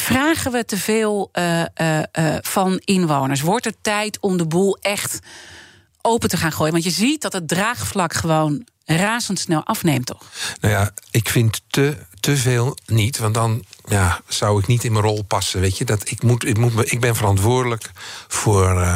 [0.00, 1.98] Vragen we te veel uh, uh,
[2.40, 3.40] van inwoners?
[3.40, 5.18] Wordt het tijd om de boel echt
[6.02, 6.72] open te gaan gooien?
[6.72, 10.22] Want je ziet dat het draagvlak gewoon razendsnel afneemt, toch?
[10.60, 13.18] Nou ja, ik vind te, te veel niet.
[13.18, 15.60] Want dan ja, zou ik niet in mijn rol passen.
[15.60, 17.90] Weet je, dat ik, moet, ik, moet, ik ben verantwoordelijk
[18.28, 18.86] voor.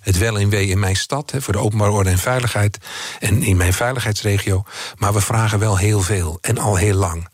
[0.00, 2.78] Het wel en wee in mijn stad, voor de openbare orde en veiligheid
[3.20, 4.64] en in mijn veiligheidsregio.
[4.96, 7.28] Maar we vragen wel heel veel en al heel lang.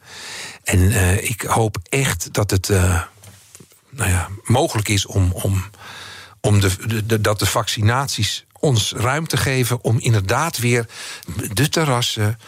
[0.68, 3.02] En uh, ik hoop echt dat het uh,
[3.90, 5.64] nou ja, mogelijk is om, om,
[6.40, 10.86] om de, de, dat de vaccinaties ons ruimte geven om inderdaad weer
[11.52, 12.38] de terrassen,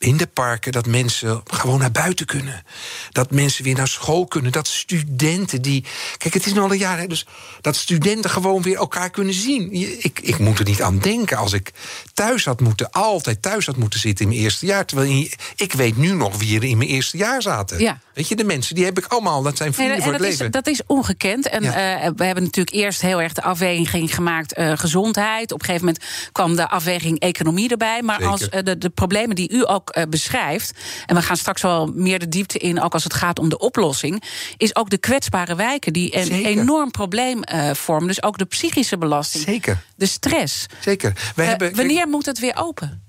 [0.00, 2.62] in de parken, dat mensen gewoon naar buiten kunnen.
[3.10, 4.52] Dat mensen weer naar school kunnen.
[4.52, 5.84] Dat studenten die.
[6.16, 7.26] Kijk, het is nu al een jaar, hè, dus
[7.60, 9.72] dat studenten gewoon weer elkaar kunnen zien.
[10.02, 11.72] Ik, ik moet er niet aan denken als ik
[12.14, 14.86] thuis had moeten, altijd thuis had moeten zitten in mijn eerste jaar.
[14.86, 17.78] Terwijl ik weet nu nog wie er in mijn eerste jaar zaten.
[17.78, 18.00] Ja.
[18.14, 20.44] Weet je, de mensen die heb ik allemaal, dat zijn vrienden voor het leven.
[20.44, 21.48] Is, dat is ongekend.
[21.48, 21.70] En uh,
[22.16, 25.52] we hebben natuurlijk eerst heel erg de afweging gemaakt, uh, gezondheid.
[25.52, 28.02] Op een gegeven moment kwam de afweging economie erbij.
[28.02, 31.62] Maar als uh, de, de problemen die u ook uh, beschrijft, en we gaan straks
[31.62, 34.22] wel meer de diepte in, ook als het gaat om de oplossing,
[34.56, 36.50] is ook de kwetsbare wijken die een Zeker.
[36.50, 38.08] enorm probleem uh, vormen.
[38.08, 39.44] Dus ook de psychische belasting.
[39.44, 39.82] Zeker.
[39.96, 40.66] De stress.
[40.80, 41.32] Zeker.
[41.34, 43.02] Wij hebben, wanneer moet het weer open?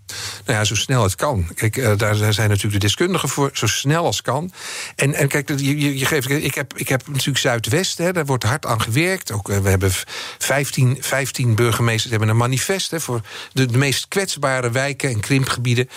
[0.45, 1.47] Nou ja, zo snel het kan.
[1.55, 4.51] Kijk, uh, daar zijn natuurlijk de deskundigen voor, zo snel als kan.
[4.95, 8.43] En, en kijk, je, je geeft, ik, heb, ik heb natuurlijk Zuidwest, hè, daar wordt
[8.43, 9.31] hard aan gewerkt.
[9.31, 9.91] Ook, uh, we hebben
[10.37, 13.21] 15, 15 burgemeesters hebben een manifest hè, voor
[13.53, 15.89] de, de meest kwetsbare wijken en krimpgebieden.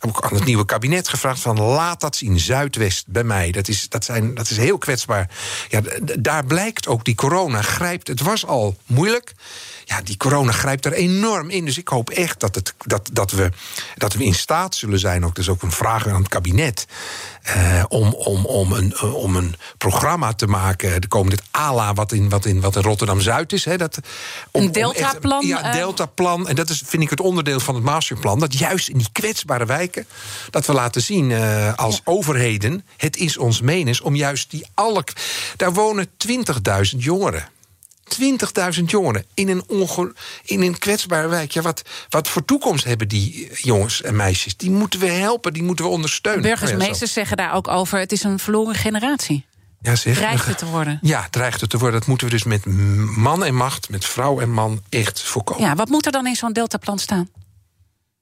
[0.00, 3.50] Ook aan het nieuwe kabinet gevraagd van laat dat zien, Zuidwest bij mij.
[3.50, 5.30] Dat is, dat zijn, dat is heel kwetsbaar.
[5.68, 5.80] Ja,
[6.18, 8.08] daar blijkt ook die corona grijpt.
[8.08, 9.32] Het was al moeilijk
[9.90, 11.64] ja, die corona grijpt er enorm in.
[11.64, 13.50] Dus ik hoop echt dat, het, dat, dat, we,
[13.96, 16.86] dat we in staat zullen zijn, ook, dus ook een vraag aan het kabinet,
[17.56, 21.00] uh, om, om, om, een, uh, om een programma te maken.
[21.00, 23.64] De komende ALA, wat in, wat in, wat in Rotterdam Zuid is.
[23.64, 23.98] Hè, dat,
[24.50, 25.46] om, een deltaplan?
[25.46, 26.48] Ja, een deltaplan.
[26.48, 28.38] En dat is, vind ik, het onderdeel van het masterplan.
[28.38, 30.06] Dat juist in die kwetsbare wijken,
[30.50, 32.00] dat we laten zien uh, als ja.
[32.04, 32.84] overheden.
[32.96, 35.04] Het is ons menens om juist die alle.
[35.56, 37.48] Daar wonen 20.000 jongeren.
[38.78, 40.12] 20.000 jongeren in een, onge
[40.44, 41.50] in een kwetsbare wijk.
[41.50, 44.56] Ja, wat, wat voor toekomst hebben die jongens en meisjes?
[44.56, 46.42] Die moeten we helpen, die moeten we ondersteunen.
[46.42, 49.48] Burgemeesters zeggen daar ook over: het is een verloren generatie.
[49.82, 50.16] Ja, zeg.
[50.16, 50.98] Dreigt het te worden?
[51.02, 51.98] Ja, dreigt het te worden.
[51.98, 52.66] Dat moeten we dus met
[53.16, 55.64] man en macht, met vrouw en man echt voorkomen.
[55.64, 57.28] Ja, wat moet er dan in zo'n deltaplan staan?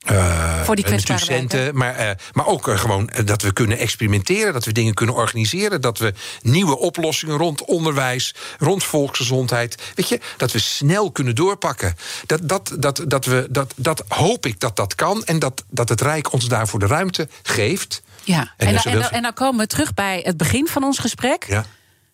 [0.06, 4.52] Uh, voor die kwetsbare docenten, maar, uh, maar ook uh, gewoon dat we kunnen experimenteren,
[4.52, 10.20] dat we dingen kunnen organiseren, dat we nieuwe oplossingen rond onderwijs, rond volksgezondheid, weet je,
[10.36, 11.94] dat we snel kunnen doorpakken.
[12.26, 15.88] Dat, dat, dat, dat, we, dat, dat hoop ik dat dat kan en dat, dat
[15.88, 18.02] het Rijk ons daarvoor de ruimte geeft.
[18.24, 20.84] Ja, en, en, dan, en, dan, en dan komen we terug bij het begin van
[20.84, 21.44] ons gesprek.
[21.48, 21.64] Ja.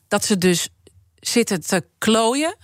[0.09, 0.69] Dat ze dus
[1.21, 2.57] zitten te klooien.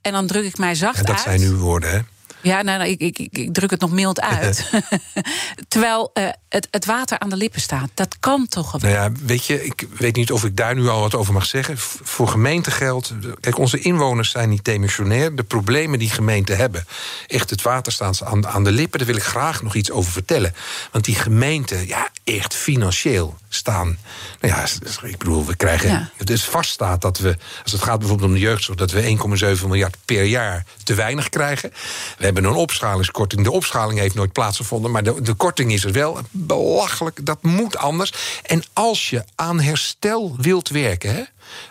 [0.00, 1.24] En dan druk ik mij zacht ja, dat uit.
[1.24, 2.00] zijn uw woorden, hè?
[2.44, 4.70] Ja, nou, nou ik, ik, ik, druk het nog mild uit.
[5.68, 7.90] Terwijl uh, het, het water aan de lippen staat.
[7.94, 8.90] Dat kan toch gewoon.
[8.90, 11.46] Nou ja, weet je, ik weet niet of ik daar nu al wat over mag
[11.46, 11.78] zeggen.
[11.78, 13.12] Voor gemeente geldt.
[13.40, 15.36] Kijk, onze inwoners zijn niet demissionair.
[15.36, 16.86] De problemen die gemeenten hebben.
[17.26, 18.98] Echt, het water staat aan, aan de lippen.
[18.98, 20.54] Daar wil ik graag nog iets over vertellen.
[20.90, 23.98] Want die gemeenten, ja, echt financieel staan.
[24.40, 24.66] Nou ja,
[25.08, 25.88] ik bedoel, we krijgen.
[25.88, 26.10] Ja.
[26.16, 29.18] Het is vaststaat dat we, als het gaat bijvoorbeeld om de jeugdzorg, dat we
[29.58, 31.72] 1,7 miljard per jaar te weinig krijgen.
[32.18, 33.44] We hebben een opschalingskorting.
[33.44, 36.18] De opschaling heeft nooit plaatsgevonden, maar de, de korting is er wel.
[36.30, 38.12] Belachelijk, dat moet anders.
[38.42, 41.22] En als je aan herstel wilt werken, hè,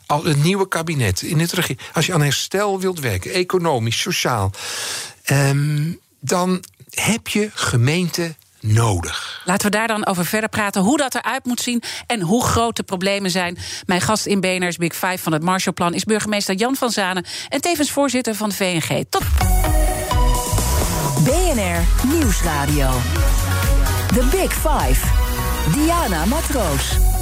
[0.06, 4.52] al het nieuwe kabinet in het regie, als je aan herstel wilt werken, economisch, sociaal,
[5.32, 9.42] um, dan heb je gemeente nodig.
[9.46, 10.82] Laten we daar dan over verder praten.
[10.82, 13.58] Hoe dat eruit moet zien en hoe groot de problemen zijn.
[13.86, 17.62] Mijn gast in BNR's Big Five van het Marshallplan is burgemeester Jan van Zanen en
[17.62, 19.04] tevens voorzitter van de VNG.
[19.10, 19.24] Tot.
[21.24, 22.90] BNR Nieuwsradio.
[24.08, 25.08] The Big Five.
[25.74, 27.13] Diana Matroos.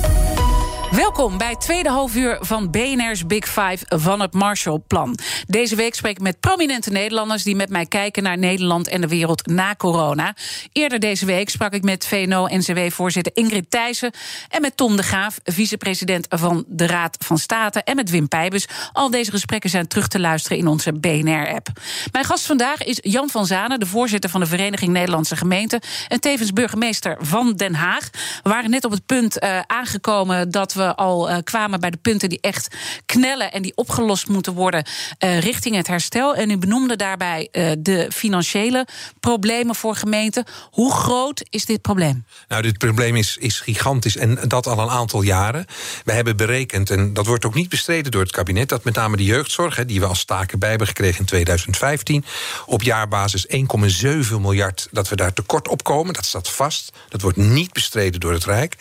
[0.91, 5.17] Welkom bij het tweede halfuur van BNR's Big Five van het Marshallplan.
[5.47, 9.08] Deze week spreek ik met prominente Nederlanders die met mij kijken naar Nederland en de
[9.08, 10.36] wereld na corona.
[10.71, 14.12] Eerder deze week sprak ik met VNO-NCW-voorzitter Ingrid Thijssen
[14.49, 18.67] en met Tom de Graaf, vicepresident van de Raad van State, en met Wim Pijbus.
[18.93, 21.67] Al deze gesprekken zijn terug te luisteren in onze BNR-app.
[22.12, 26.19] Mijn gast vandaag is Jan van Zanen, de voorzitter van de Vereniging Nederlandse Gemeenten en
[26.19, 28.10] tevens burgemeester van Den Haag.
[28.43, 31.89] We waren net op het punt uh, aangekomen dat we we al uh, kwamen bij
[31.89, 34.85] de punten die echt knellen en die opgelost moeten worden
[35.19, 36.35] uh, richting het herstel.
[36.35, 38.87] En u benoemde daarbij uh, de financiële
[39.19, 40.45] problemen voor gemeenten.
[40.71, 42.25] Hoe groot is dit probleem?
[42.47, 45.65] Nou, dit probleem is, is gigantisch en dat al een aantal jaren.
[46.05, 49.17] We hebben berekend, en dat wordt ook niet bestreden door het kabinet, dat met name
[49.17, 52.25] de jeugdzorg, hè, die we als taken bij hebben gekregen in 2015,
[52.65, 56.13] op jaarbasis 1,7 miljard dat we daar tekort op komen.
[56.13, 56.91] Dat staat vast.
[57.09, 58.75] Dat wordt niet bestreden door het Rijk.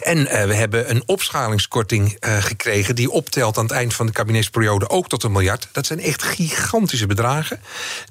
[0.00, 2.94] En we hebben een opschaling opschalingskorting uh, gekregen.
[2.94, 5.68] die optelt aan het eind van de kabinetsperiode ook tot een miljard.
[5.72, 7.60] Dat zijn echt gigantische bedragen.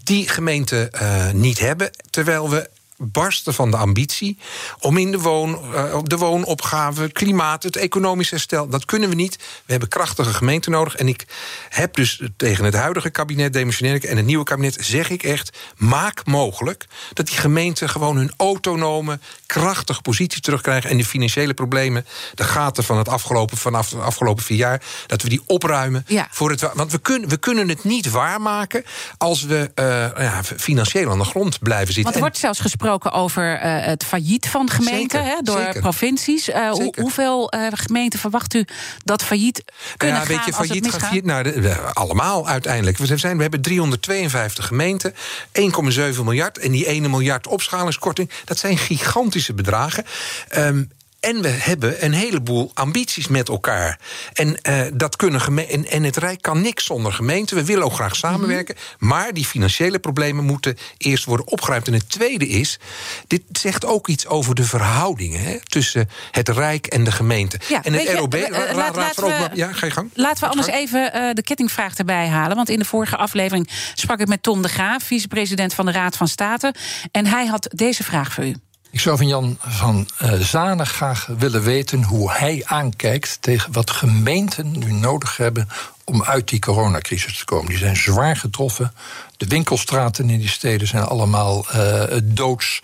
[0.03, 1.91] die gemeenten uh, niet hebben.
[2.09, 4.37] Terwijl we barsten van de ambitie
[4.79, 8.67] om in de, woon, uh, de woonopgave, klimaat, het economisch herstel.
[8.69, 9.35] Dat kunnen we niet.
[9.37, 10.95] We hebben krachtige gemeenten nodig.
[10.95, 11.25] En ik
[11.69, 16.25] heb dus tegen het huidige kabinet, demissionair en het nieuwe kabinet, zeg ik echt: maak
[16.25, 20.89] mogelijk dat die gemeenten gewoon hun autonome, krachtige positie terugkrijgen.
[20.89, 25.21] En de financiële problemen, de gaten van het afgelopen, vanaf de afgelopen vier jaar, dat
[25.21, 26.05] we die opruimen.
[26.07, 26.27] Ja.
[26.31, 28.83] Voor het, want we kunnen, we kunnen het niet waarmaken
[29.17, 29.85] als we uh,
[30.23, 32.03] ja, financieel aan de grond blijven zitten.
[32.03, 35.81] Want er wordt zelfs gesproken over uh, het failliet van gemeenten Zeker, hè, door zeker.
[35.81, 36.49] provincies.
[36.49, 38.65] Uh, hoe, hoeveel uh, gemeenten verwacht u
[39.03, 39.63] dat failliet
[39.97, 41.13] kunnen ja, weet gaan je, als het failliet misgaat?
[41.13, 42.97] gaat nou, allemaal uiteindelijk.
[42.97, 46.57] We, zijn, we hebben 352 gemeenten, 1,7 miljard.
[46.57, 50.03] En die 1 miljard opschalingskorting, dat zijn gigantische bedragen.
[50.49, 50.83] Ehm,
[51.19, 53.99] en we hebben een heleboel ambities met elkaar.
[54.33, 57.55] En, eh, dat kunnen en, en het Rijk kan niks zonder gemeenten.
[57.57, 58.75] We willen ook graag samenwerken.
[58.97, 61.87] Maar die financiële problemen moeten eerst worden opgeruimd.
[61.87, 62.79] En het tweede is,
[63.27, 67.59] dit zegt ook iets over de verhoudingen hè, tussen het Rijk en de gemeente.
[67.67, 70.09] Ja, en het je, ROB, eh, eh, laat- laten ook we- Ja, ga je gang.
[70.13, 72.55] Laten we anders even de kettingvraag erbij halen.
[72.55, 76.17] Want in de vorige aflevering sprak ik met Tom de Graaf, vicepresident van de Raad
[76.17, 76.73] van State.
[77.11, 78.55] En hij had deze vraag voor u.
[78.91, 83.91] Ik zou van Jan van uh, Zanen graag willen weten hoe hij aankijkt tegen wat
[83.91, 85.69] gemeenten nu nodig hebben
[86.03, 87.69] om uit die coronacrisis te komen.
[87.69, 88.93] Die zijn zwaar getroffen.
[89.37, 92.79] De winkelstraten in die steden zijn allemaal uh, doods.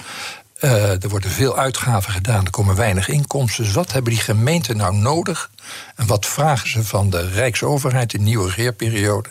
[0.59, 3.63] Uh, er worden veel uitgaven gedaan, er komen weinig inkomsten.
[3.63, 5.51] Dus wat hebben die gemeenten nou nodig?
[5.95, 9.29] En wat vragen ze van de Rijksoverheid in de nieuwe regeerperiode?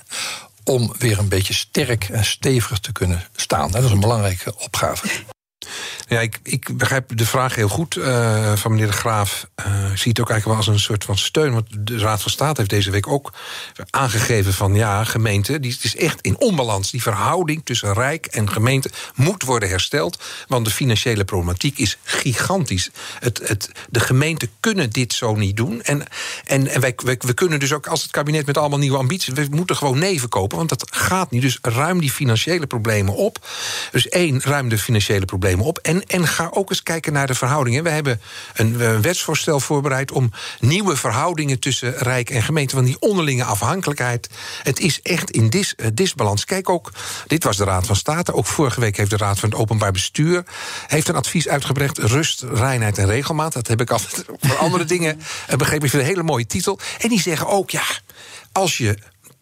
[0.64, 3.70] Om weer een beetje sterk en stevig te kunnen staan.
[3.70, 5.08] Dat is een belangrijke opgave.
[6.12, 9.46] Ja, ik, ik begrijp de vraag heel goed uh, van meneer de Graaf.
[9.66, 11.53] Uh, ik zie het ook eigenlijk wel als een soort van steun.
[11.53, 13.33] Want de Raad van State heeft deze week ook
[13.90, 16.90] aangegeven van ja, gemeente, die het is echt in onbalans.
[16.90, 20.22] Die verhouding tussen Rijk en gemeente moet worden hersteld.
[20.48, 22.90] Want de financiële problematiek is gigantisch.
[23.18, 25.83] Het, het, de gemeenten kunnen dit zo niet doen.
[25.83, 26.07] En,
[26.44, 29.35] en, en wij, wij, we kunnen dus ook, als het kabinet met allemaal nieuwe ambities,
[29.35, 30.57] we moeten gewoon nee verkopen.
[30.57, 31.42] Want dat gaat niet.
[31.42, 33.46] Dus ruim die financiële problemen op.
[33.90, 35.79] Dus één, ruim de financiële problemen op.
[35.79, 37.83] En, en ga ook eens kijken naar de verhoudingen.
[37.85, 38.21] We hebben
[38.55, 42.75] een, wetsvoorstel voorbereid om nieuwe verhoudingen tussen Rijk en gemeente.
[42.75, 44.29] Want die onderlinge afhankelijkheid,
[44.62, 46.45] het is echt in dis, uh, disbalans.
[46.45, 46.93] Kijk ook,
[47.27, 48.35] dit was de Raad van State.
[48.35, 50.45] Ook vorige week heeft de Raad van het Openbaar Bestuur
[50.87, 51.99] heeft een advies uitgebracht.
[51.99, 53.53] Rust, reinheid en regelmaat.
[53.53, 55.85] Dat heb ik altijd voor andere dingen uh, begrepen.
[55.85, 56.79] Ik vind een hele mooie titel.
[56.99, 57.85] En die zeggen ook, ja,
[58.53, 58.99] als je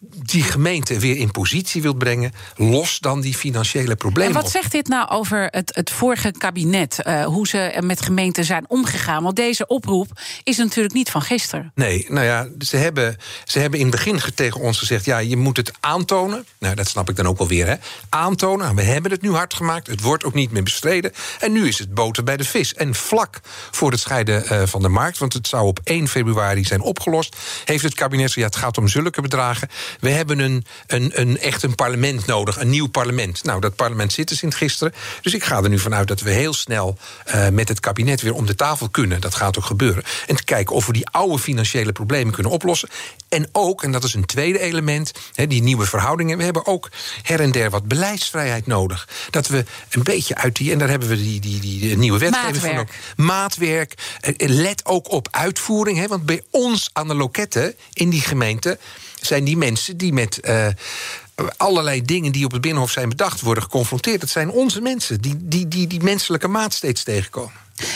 [0.09, 4.35] die gemeente weer in positie wilt brengen, los dan die financiële problemen.
[4.35, 6.99] En wat zegt dit nou over het, het vorige kabinet?
[7.05, 9.23] Uh, hoe ze met gemeenten zijn omgegaan?
[9.23, 11.73] Want deze oproep is natuurlijk niet van gisteren.
[11.75, 15.37] Nee, nou ja, ze hebben, ze hebben in het begin tegen ons gezegd: ja, je
[15.37, 16.47] moet het aantonen.
[16.59, 17.75] Nou, dat snap ik dan ook wel weer, hè?
[18.09, 18.75] Aantonen.
[18.75, 19.87] We hebben het nu hard gemaakt.
[19.87, 21.13] Het wordt ook niet meer bestreden.
[21.41, 22.75] En nu is het boter bij de vis.
[22.75, 26.65] En vlak voor het scheiden uh, van de markt, want het zou op 1 februari
[26.65, 29.69] zijn opgelost, heeft het kabinet gezegd: ja, het gaat om zulke bedragen.
[30.01, 33.45] We hebben een, een, een, echt een parlement nodig, een nieuw parlement.
[33.45, 34.95] Nou, dat parlement zit er sinds gisteren.
[35.21, 36.99] Dus ik ga er nu vanuit dat we heel snel
[37.35, 39.21] uh, met het kabinet weer om de tafel kunnen.
[39.21, 40.03] Dat gaat ook gebeuren.
[40.27, 42.89] En te kijken of we die oude financiële problemen kunnen oplossen.
[43.29, 46.39] En ook, en dat is een tweede element, he, die nieuwe verhoudingen.
[46.39, 46.89] We hebben ook
[47.23, 49.09] her en der wat beleidsvrijheid nodig.
[49.31, 52.19] Dat we een beetje uit die, en daar hebben we die, die, die, die nieuwe
[52.19, 52.89] wetgeving van ook.
[53.17, 53.95] Maatwerk.
[54.37, 55.99] Let ook op uitvoering.
[55.99, 58.79] He, want bij ons aan de loketten in die gemeente
[59.21, 60.67] zijn die mensen die met uh,
[61.57, 64.21] allerlei dingen die op het Binnenhof zijn bedacht worden geconfronteerd.
[64.21, 67.53] Dat zijn onze mensen die die, die, die menselijke maat steeds tegenkomen.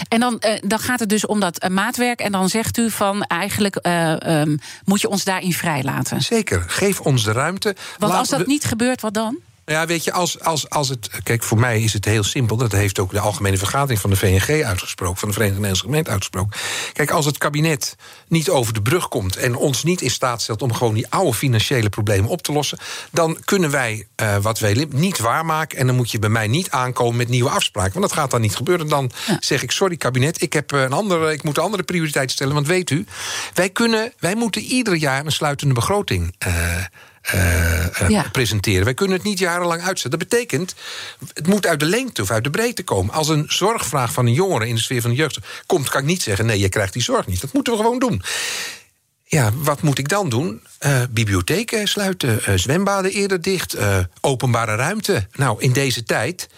[0.08, 2.20] En dan, uh, dan gaat het dus om dat uh, maatwerk.
[2.20, 6.22] En dan zegt u van eigenlijk uh, um, moet je ons daarin vrijlaten.
[6.22, 7.76] Zeker, geef ons de ruimte.
[7.98, 8.46] Want als dat we...
[8.46, 9.38] niet gebeurt, wat dan?
[9.66, 11.11] Ja, weet je, als, als, als het.
[11.22, 12.57] Kijk, voor mij is het heel simpel.
[12.57, 16.11] Dat heeft ook de Algemene Vergadering van de VNG uitgesproken, van de Verenigde Nederlandse Gemeente
[16.11, 16.61] uitgesproken.
[16.92, 17.96] Kijk, als het kabinet
[18.29, 21.35] niet over de brug komt en ons niet in staat stelt om gewoon die oude
[21.35, 22.79] financiële problemen op te lossen,
[23.11, 25.79] dan kunnen wij uh, wat wij niet waarmaken.
[25.79, 27.92] En dan moet je bij mij niet aankomen met nieuwe afspraken.
[27.92, 28.88] Want dat gaat dan niet gebeuren.
[28.88, 29.37] Dan ja.
[29.40, 32.55] zeg ik: sorry, kabinet, ik, heb een andere, ik moet een andere prioriteit stellen.
[32.55, 33.07] Want weet u,
[33.55, 36.35] wij, kunnen, wij moeten ieder jaar een sluitende begroting.
[36.46, 36.53] Uh,
[37.34, 38.28] uh, ja.
[38.32, 38.84] presenteren.
[38.84, 40.18] Wij kunnen het niet jarenlang uitzetten.
[40.18, 40.74] Dat betekent,
[41.34, 43.14] het moet uit de lengte of uit de breedte komen.
[43.14, 46.06] Als een zorgvraag van een jongere in de sfeer van de jeugd komt, kan ik
[46.06, 47.40] niet zeggen: nee, je krijgt die zorg niet.
[47.40, 48.22] Dat moeten we gewoon doen.
[49.24, 50.62] Ja, wat moet ik dan doen?
[50.87, 53.76] Uh, bibliotheken sluiten, uh, zwembaden eerder dicht,
[54.20, 55.26] openbare ruimte.
[55.32, 56.48] Nou, in deze tijd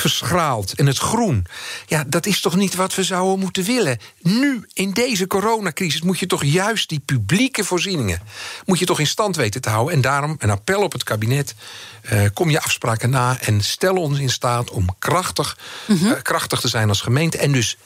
[0.00, 1.46] verschraald en het groen.
[1.86, 3.98] Ja, dat is toch niet wat we zouden moeten willen.
[4.20, 8.20] Nu, in deze coronacrisis, moet je toch juist die publieke voorzieningen...
[8.64, 9.94] moet je toch in stand weten te houden.
[9.94, 11.54] En daarom een appel op het kabinet.
[12.12, 16.06] Uh, kom je afspraken na en stel ons in staat om krachtig, mm -hmm.
[16.06, 17.38] uh, krachtig te zijn als gemeente.
[17.38, 17.76] En dus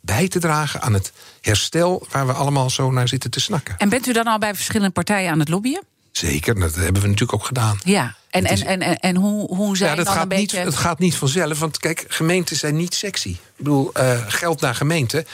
[0.00, 3.74] bij te dragen aan het herstel waar we allemaal zo naar zitten te snakken.
[3.78, 5.82] En bent u dan al bij verschillende partijen aan het lobbyen?
[6.12, 7.78] Zeker, dat hebben we natuurlijk ook gedaan.
[7.84, 10.56] Ja, en, en, en, en, en hoe, hoe zijn ja, dat dan gaat een beetje...
[10.56, 13.28] Niet, het gaat niet vanzelf, want kijk, gemeenten zijn niet sexy.
[13.28, 15.26] Ik bedoel, uh, geld naar gemeenten.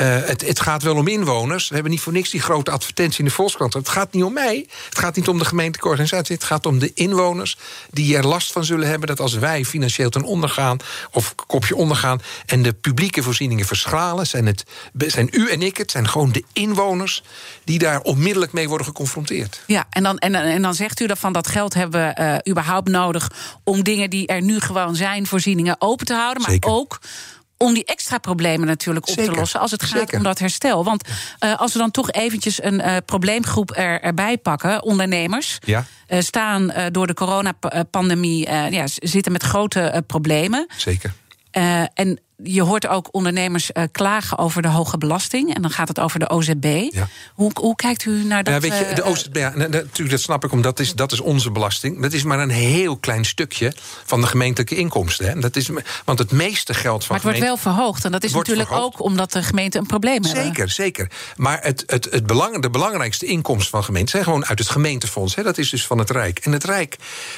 [0.00, 1.68] Uh, het, het gaat wel om inwoners.
[1.68, 3.74] We hebben niet voor niks die grote advertentie in de Volkskrant.
[3.74, 4.66] Het gaat niet om mij.
[4.88, 6.34] Het gaat niet om de gemeentelijke organisatie.
[6.34, 7.56] Het gaat om de inwoners
[7.90, 9.08] die er last van zullen hebben...
[9.08, 10.78] dat als wij financieel ten onder gaan,
[11.10, 12.22] of kopje ondergaan...
[12.46, 14.26] en de publieke voorzieningen verschralen...
[14.26, 14.64] zijn, het,
[14.96, 17.22] zijn u en ik het, zijn gewoon de inwoners...
[17.64, 19.60] die daar onmiddellijk mee worden geconfronteerd.
[19.66, 22.88] Ja, en dan, en, en dan zegt u dat van dat geld hebben uh, überhaupt
[22.88, 23.30] nodig...
[23.64, 26.42] om dingen die er nu gewoon zijn, voorzieningen open te houden.
[26.42, 26.70] Maar Zeker.
[26.70, 27.00] ook
[27.56, 29.32] om die extra problemen natuurlijk op Zeker.
[29.32, 30.16] te lossen als het gaat Zeker.
[30.16, 30.84] om dat herstel.
[30.84, 31.08] Want
[31.40, 35.84] uh, als we dan toch eventjes een uh, probleemgroep er, erbij pakken, ondernemers, ja.
[36.08, 40.66] uh, staan door de coronapandemie, ja, zitten met grote problemen.
[40.76, 41.12] Zeker.
[41.94, 45.54] en je hoort ook ondernemers uh, klagen over de hoge belasting.
[45.54, 46.88] En dan gaat het over de OZB.
[46.90, 47.08] Ja.
[47.34, 48.54] Hoe, hoe, kijkt u naar dat?
[48.54, 51.20] Ja, weet je, de OZB, ja, natuurlijk, dat snap ik, omdat dat is, dat is
[51.20, 52.02] onze belasting.
[52.02, 53.72] Dat is maar een heel klein stukje
[54.04, 55.26] van de gemeentelijke inkomsten.
[55.26, 55.40] Hè.
[55.40, 55.70] Dat is,
[56.04, 57.16] want het meeste geld van.
[57.16, 58.04] Maar het wordt wel verhoogd.
[58.04, 58.94] En dat is natuurlijk verhoogd.
[58.94, 60.54] ook omdat de gemeenten een probleem zeker, hebben.
[60.54, 61.10] Zeker, zeker.
[61.36, 65.34] Maar het, het, het belang, de belangrijkste inkomsten van gemeenten zijn gewoon uit het gemeentefonds.
[65.34, 65.42] Hè.
[65.42, 66.38] Dat is dus van het Rijk.
[66.38, 66.96] En het Rijk,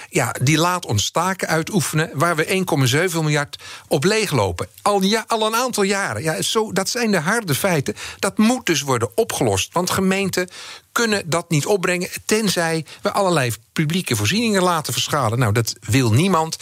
[0.08, 2.64] ja, die laat ons taken uitoefenen waar we
[3.10, 3.56] 1,7 miljard
[3.88, 4.68] op leeglopen.
[4.90, 6.22] Al, ja, al een aantal jaren.
[6.22, 7.94] Ja, zo, dat zijn de harde feiten.
[8.18, 9.72] Dat moet dus worden opgelost.
[9.72, 10.48] Want gemeenten
[10.92, 12.09] kunnen dat niet opbrengen...
[12.24, 15.38] tenzij we allerlei publieke voorzieningen laten verschalen.
[15.38, 16.57] Nou, dat wil niemand.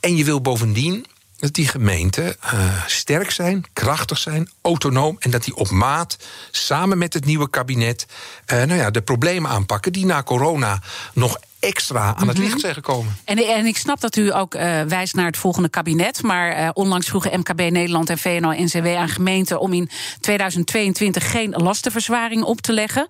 [0.00, 1.06] En je wil bovendien
[1.36, 5.16] dat die gemeenten uh, sterk zijn, krachtig zijn, autonoom...
[5.18, 6.16] en dat die op maat,
[6.50, 8.06] samen met het nieuwe kabinet...
[8.52, 12.74] Uh, nou ja, de problemen aanpakken die na corona nog extra aan het licht zijn
[12.74, 13.16] gekomen.
[13.24, 16.22] En, en ik snap dat u ook uh, wijst naar het volgende kabinet.
[16.22, 19.60] Maar uh, onlangs vroegen MKB Nederland en VNO-NCW aan gemeenten...
[19.60, 23.06] om in 2022 geen lastenverzwaring op te leggen.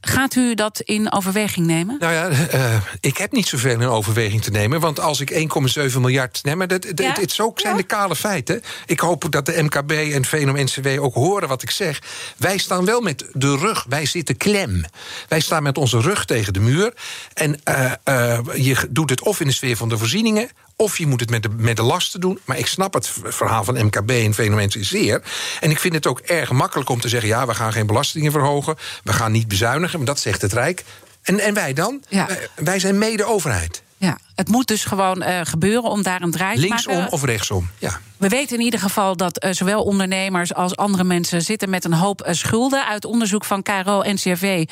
[0.00, 1.96] Gaat u dat in overweging nemen?
[1.98, 4.80] Nou ja, uh, ik heb niet zoveel in overweging te nemen.
[4.80, 5.48] Want als ik
[5.92, 6.40] 1,7 miljard.
[6.42, 7.12] Nee, maar dat, dat, ja?
[7.20, 7.78] het ook zijn ja?
[7.78, 8.62] de kale feiten.
[8.86, 12.02] Ik hoop dat de MKB en VNO-NCW ook horen wat ik zeg.
[12.36, 13.84] Wij staan wel met de rug.
[13.88, 14.84] Wij zitten klem.
[15.28, 16.92] Wij staan met onze rug tegen de muur.
[17.34, 17.60] En
[18.08, 21.20] uh, uh, je doet het of in de sfeer van de voorzieningen of je moet
[21.20, 22.38] het met de, met de lasten doen.
[22.44, 25.22] Maar ik snap het verhaal van MKB en VNO zeer.
[25.60, 27.28] En ik vind het ook erg makkelijk om te zeggen...
[27.28, 29.98] ja, we gaan geen belastingen verhogen, we gaan niet bezuinigen.
[29.98, 30.84] Maar dat zegt het Rijk.
[31.22, 32.02] En, en wij dan?
[32.08, 32.28] Ja.
[32.54, 33.82] Wij zijn mede-overheid.
[33.98, 37.12] Ja, het moet dus gewoon uh, gebeuren om daar een draai te Linksom maken.
[37.12, 38.00] of rechtsom, ja.
[38.16, 41.92] We weten in ieder geval dat uh, zowel ondernemers als andere mensen zitten met een
[41.92, 42.86] hoop uh, schulden.
[42.86, 44.64] Uit onderzoek van KRO-NCRV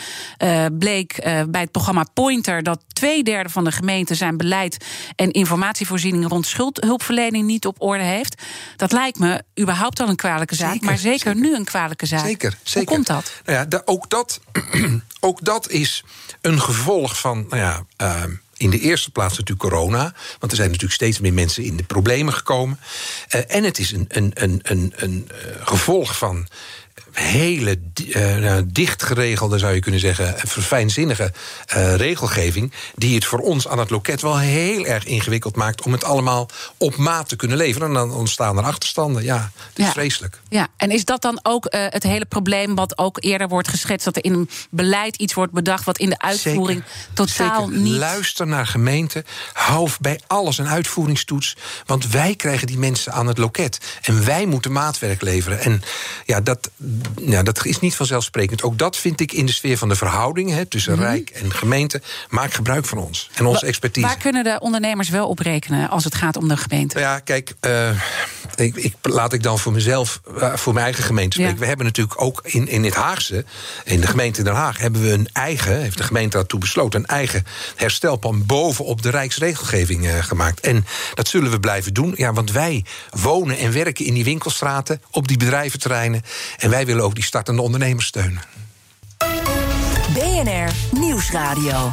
[0.78, 4.84] bleek bij het programma Pointer dat twee derde van de gemeenten zijn beleid
[5.16, 8.42] en informatievoorzieningen rond schuldhulpverlening niet op orde heeft.
[8.76, 12.06] Dat lijkt me überhaupt al een kwalijke zaak, zeker, maar zeker, zeker, nu een kwalijke
[12.06, 12.24] zaak.
[12.24, 12.88] Zeker, zeker.
[12.88, 13.32] Hoe komt dat?
[13.44, 14.40] Nou ja, ook dat?
[15.20, 16.04] ook dat is
[16.40, 17.46] een gevolg van.
[17.48, 18.24] Nou ja, uh,
[18.56, 20.14] in de eerste plaats natuurlijk corona.
[20.38, 22.78] Want er zijn natuurlijk steeds meer mensen in de problemen gekomen.
[23.34, 26.46] Uh, en het is een, een, een, een, een uh, gevolg van
[27.18, 27.78] hele
[28.14, 31.32] uh, dicht geregelde, zou je kunnen zeggen, verfijnzinnige
[31.76, 35.92] uh, regelgeving, die het voor ons aan het loket wel heel erg ingewikkeld maakt om
[35.92, 37.88] het allemaal op maat te kunnen leveren.
[37.88, 39.24] En dan ontstaan er achterstanden.
[39.24, 39.92] Ja, het is Ja.
[39.92, 40.40] vreselijk.
[40.48, 44.04] Ja, en is dat dan ook eh, het hele probleem wat ook eerder wordt geschetst...
[44.04, 47.80] dat er in een beleid iets wordt bedacht wat in de uitvoering totaal Zeker.
[47.80, 47.92] niet...
[47.92, 49.24] Luister naar gemeenten.
[49.52, 51.56] Hou bij alles een uitvoeringstoets.
[51.86, 53.78] Want wij krijgen die mensen aan het loket.
[54.02, 55.60] En wij moeten maatwerk leveren.
[55.60, 55.82] En
[56.24, 56.70] ja, dat,
[57.20, 58.62] ja, dat is niet vanzelfsprekend.
[58.62, 62.02] Ook dat vind ik in de sfeer van de verhoudingen hè, tussen Rijk en gemeente.
[62.28, 64.06] Maak gebruik van ons en onze Wa- expertise.
[64.06, 66.98] Waar kunnen de ondernemers wel op rekenen als het gaat om de gemeente?
[66.98, 67.90] Ja, kijk, eh,
[68.54, 71.54] ik, ik, laat ik dan voor mezelf, eh, voor mijn eigen gemeente spreken.
[71.54, 71.60] Ja.
[71.60, 73.44] We hebben natuurlijk ook in, in het Haagse,
[73.84, 77.06] in de gemeente Den Haag, hebben we een eigen, heeft de gemeente daartoe besloten, een
[77.06, 77.44] eigen
[77.76, 80.60] herstelplan bovenop de Rijksregelgeving eh, gemaakt.
[80.60, 85.02] En dat zullen we blijven doen, ja, want wij wonen en werken in die winkelstraten,
[85.10, 86.22] op die bedrijventerreinen.
[86.56, 88.42] En wij willen ook die startende ondernemers steunen.
[90.14, 91.92] BNR Nieuwsradio.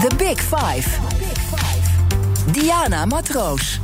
[0.00, 0.88] The Big Five.
[2.52, 3.80] Diana Matroos.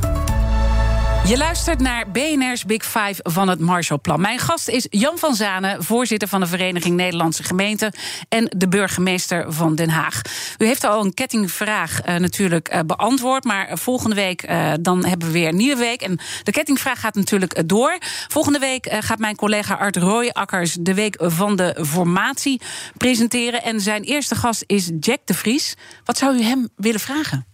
[1.27, 4.21] Je luistert naar BNR's Big Five van het Marshallplan.
[4.21, 7.93] Mijn gast is Jan van Zanen, voorzitter van de Vereniging Nederlandse Gemeenten
[8.29, 10.21] en de burgemeester van Den Haag.
[10.57, 15.27] U heeft al een kettingvraag eh, natuurlijk eh, beantwoord, maar volgende week eh, dan hebben
[15.27, 16.01] we weer een nieuwe week.
[16.01, 17.97] En de kettingvraag gaat natuurlijk door.
[18.27, 22.61] Volgende week gaat mijn collega Art Rooijakkers de week van de formatie
[22.97, 23.63] presenteren.
[23.63, 25.75] En zijn eerste gast is Jack de Vries.
[26.05, 27.45] Wat zou u hem willen vragen?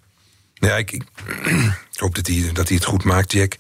[0.54, 1.02] Ja, ik
[2.00, 3.56] hoop dat hij, dat het goed maakt, Jack.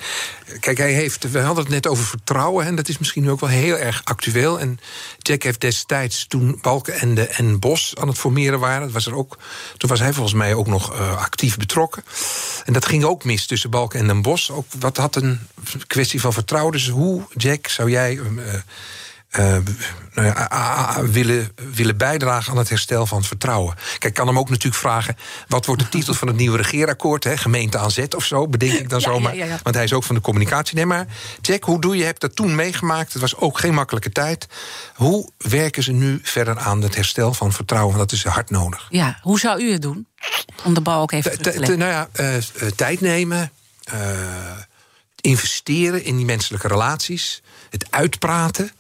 [0.60, 2.66] Kijk, hij heeft, we hadden het net over vertrouwen...
[2.66, 4.60] en dat is misschien nu ook wel heel erg actueel.
[4.60, 4.80] En
[5.18, 8.92] Jack heeft destijds, toen Balkenende en Bos aan het formeren waren...
[8.92, 9.38] Was er ook,
[9.78, 12.04] toen was hij volgens mij ook nog eh, actief betrokken.
[12.66, 14.52] En dat ging ook mis tussen Balkenende en Bos.
[14.52, 15.40] Ook, wat had een
[15.88, 16.72] kwestie van vertrouwen.
[16.72, 18.18] Dus hoe, Jack, zou jij...
[18.18, 18.54] eh,
[19.30, 19.58] eh,
[20.14, 23.76] nou ja, willen, willen bijdragen aan het herstel van het vertrouwen.
[23.76, 25.18] Kijk, ik kan hem ook natuurlijk vragen...
[25.48, 27.24] wat wordt de titel van het nieuwe regeerakkoord?
[27.24, 27.38] Hè?
[27.38, 29.36] Gemeente aan zet of zo, bedenk ik dan Ja, zomaar.
[29.36, 29.60] ja.
[29.64, 30.76] Want hij is ook van de communicatie.
[30.76, 31.08] Nee, maar
[31.42, 32.00] Jack, hoe doe je?
[32.00, 33.14] Je hebt dat toen meegemaakt.
[33.14, 34.48] Het was ook geen makkelijke tijd.
[34.96, 37.96] Hoe werken ze nu verder aan het herstel van vertrouwen?
[37.98, 38.88] Want dat is hard nodig.
[38.90, 40.08] Ja, hoe zou u het doen?
[40.64, 41.78] Om de bal ook even Te- leggen.
[41.80, 42.44] nou ja, eh, eh,
[42.76, 43.52] tijd nemen.
[45.22, 47.42] investeren in die menselijke relaties.
[47.70, 48.72] Het uitpraten.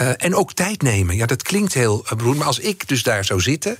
[0.00, 1.16] Eh, en ook tijd nemen.
[1.16, 2.38] Ja, dat klinkt heel eh, beroerd.
[2.38, 3.76] Maar als ik dus daar zou zitten.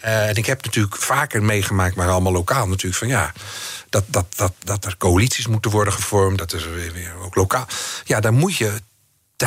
[0.00, 2.96] eh, en ik heb natuurlijk vaker meegemaakt, maar allemaal lokaal natuurlijk.
[2.96, 3.32] Van ja,
[3.88, 6.38] dat, dat, dat, dat er coalities moeten worden gevormd.
[6.38, 7.66] Dat is weer, weer ook lokaal.
[8.04, 8.72] Ja, daar moet je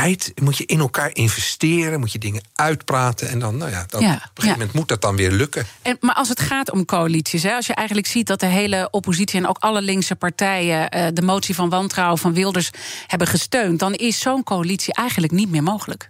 [0.02, 2.00] tijd moet je in elkaar investeren.
[2.00, 3.30] Moet je dingen uitpraten.
[3.30, 4.52] En dan, nou ja, dan, Ja, op een gegeven ja.
[4.52, 5.66] moment moet dat dan weer lukken.
[5.82, 8.88] En, maar als het gaat om coalities, hè, als je eigenlijk ziet dat de hele
[8.92, 12.70] oppositie en ook alle linkse partijen eh, de motie van wantrouwen van Wilders
[13.08, 16.10] hebben gesteund, dan is zo'n coalitie eigenlijk niet meer mogelijk.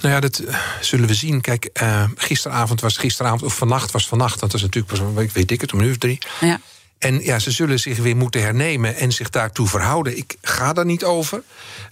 [0.00, 1.40] Nou ja, dat eh, zullen we zien.
[1.40, 4.40] Kijk, eh, gisteravond was gisteravond, of vannacht was vannacht.
[4.40, 6.18] Dat is natuurlijk pas, weet ik het, om een uur of drie.
[6.40, 6.60] Ja.
[6.98, 10.16] En ja, ze zullen zich weer moeten hernemen en zich daartoe verhouden.
[10.16, 11.42] Ik ga daar niet over.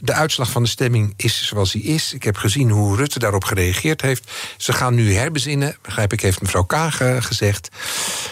[0.01, 2.13] De uitslag van de stemming is zoals die is.
[2.13, 4.31] Ik heb gezien hoe Rutte daarop gereageerd heeft.
[4.57, 7.69] Ze gaan nu herbezinnen, begrijp ik, heeft mevrouw Kaag eh, gezegd.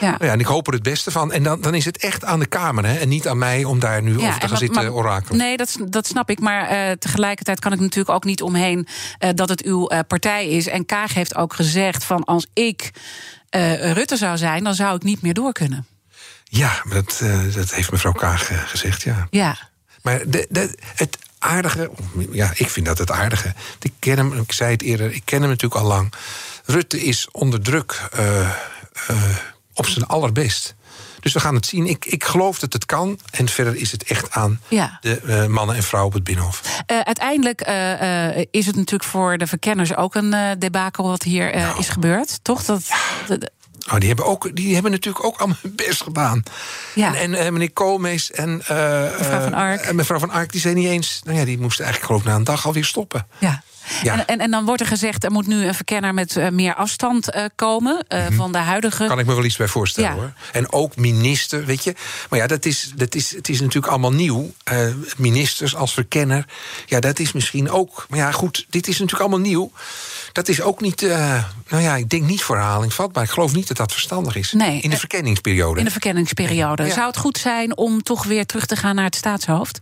[0.00, 0.10] Ja.
[0.10, 1.32] Nou ja, en ik hoop er het beste van.
[1.32, 3.78] En dan, dan is het echt aan de Kamer, hè, en niet aan mij om
[3.78, 5.38] daar nu over te gaan maar- zitten maar- orakelen.
[5.38, 6.40] Nee, dat, dat snap ik.
[6.40, 8.86] Maar eh, tegelijkertijd kan ik natuurlijk ook niet omheen
[9.18, 10.66] eh, dat het uw partij is.
[10.66, 12.90] En Kaag heeft ook gezegd van als ik
[13.94, 15.86] Rutte zou zijn, dan zou ik niet meer door kunnen.
[16.54, 19.26] Ja, dat, eh, dat heeft mevrouw Kaag eh, gezegd, ja.
[19.30, 19.56] Ja.
[20.02, 21.90] Maar de, de, het aardige,
[22.30, 23.54] ja, ik vind dat het aardige.
[23.80, 26.12] Ik ken hem, ik zei het eerder, ik ken hem natuurlijk al lang.
[26.64, 28.50] Rutte is onder druk eh,
[29.74, 30.74] op zijn allerbest.
[31.20, 31.86] Dus we gaan het zien.
[31.86, 33.18] Ik, ik geloof dat het kan.
[33.30, 34.98] En verder is het echt aan Ja.
[35.00, 36.82] de mannen en vrouwen op het Binnenhof.
[36.86, 37.60] Uiteindelijk
[38.50, 42.38] is het natuurlijk voor de verkenners ook een debakel wat hier eh, is gebeurd.
[42.42, 42.64] Toch?
[42.64, 42.82] Dat,
[43.28, 43.50] dat-
[43.92, 46.42] Oh, die, hebben ook, die hebben natuurlijk ook allemaal hun best gedaan.
[46.94, 47.14] Ja.
[47.14, 49.80] En, en eh, meneer Koolmees en, eh, Mevrouw van Ark.
[49.80, 51.20] eh, en mevrouw van Ark, die zijn niet eens.
[51.24, 53.26] Nou ja, die moesten eigenlijk geloof ik na een dag alweer stoppen.
[53.38, 53.62] ja.
[54.02, 54.12] Ja.
[54.12, 57.28] En, en, en dan wordt er gezegd, er moet nu een verkenner met meer afstand
[57.54, 59.06] komen eh, van de huidige.
[59.06, 60.16] Kan ik me wel iets bij voorstellen Ja.
[60.16, 60.32] hoor.
[60.52, 61.94] En ook minister, weet je.
[62.30, 64.52] Maar ja, dat is, dat is, het is natuurlijk allemaal nieuw.
[65.16, 66.44] Ministers als verkenner.
[66.86, 68.06] Ja, dat is misschien ook.
[68.08, 69.72] Maar ja, goed, dit is natuurlijk allemaal nieuw.
[70.32, 71.02] Dat is ook niet.
[71.02, 73.24] eh, nou ja, ik denk niet voor herhaling vatbaar.
[73.24, 74.52] Ik geloof niet dat dat verstandig is.
[74.52, 74.80] Nee.
[74.80, 75.78] In de Eh, verkenningsperiode.
[75.78, 76.82] In de verkenningsperiode.
[76.82, 76.92] Ja.
[76.94, 79.80] Zou het goed zijn om toch weer terug te gaan naar het staatshoofd?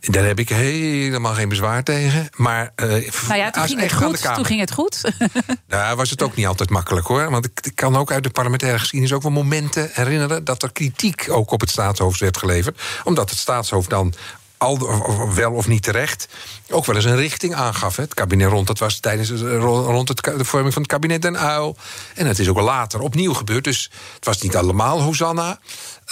[0.00, 2.28] Daar heb ik helemaal geen bezwaar tegen.
[2.36, 2.72] Maar.
[2.74, 4.34] eh, Nou ja, toen ging het goed.
[4.34, 5.00] Toen ging het goed.
[5.68, 7.30] Nou, was het ook niet altijd makkelijk hoor.
[7.30, 10.72] Want ik, ik kan ook uit de parlementaire geschiedenis ook wel momenten herinneren dat er
[10.72, 12.80] kritiek ook op het staatshoofd werd geleverd.
[13.04, 14.14] Omdat het staatshoofd dan
[14.62, 16.28] al, of wel of niet terecht,
[16.70, 17.96] ook wel eens een richting aangaf.
[17.96, 18.02] Hè.
[18.02, 21.76] Het kabinet rond, dat was tijdens rond het, de vorming van het kabinet Den Uil.
[22.14, 23.64] En het is ook later opnieuw gebeurd.
[23.64, 25.58] Dus het was niet allemaal Hosanna.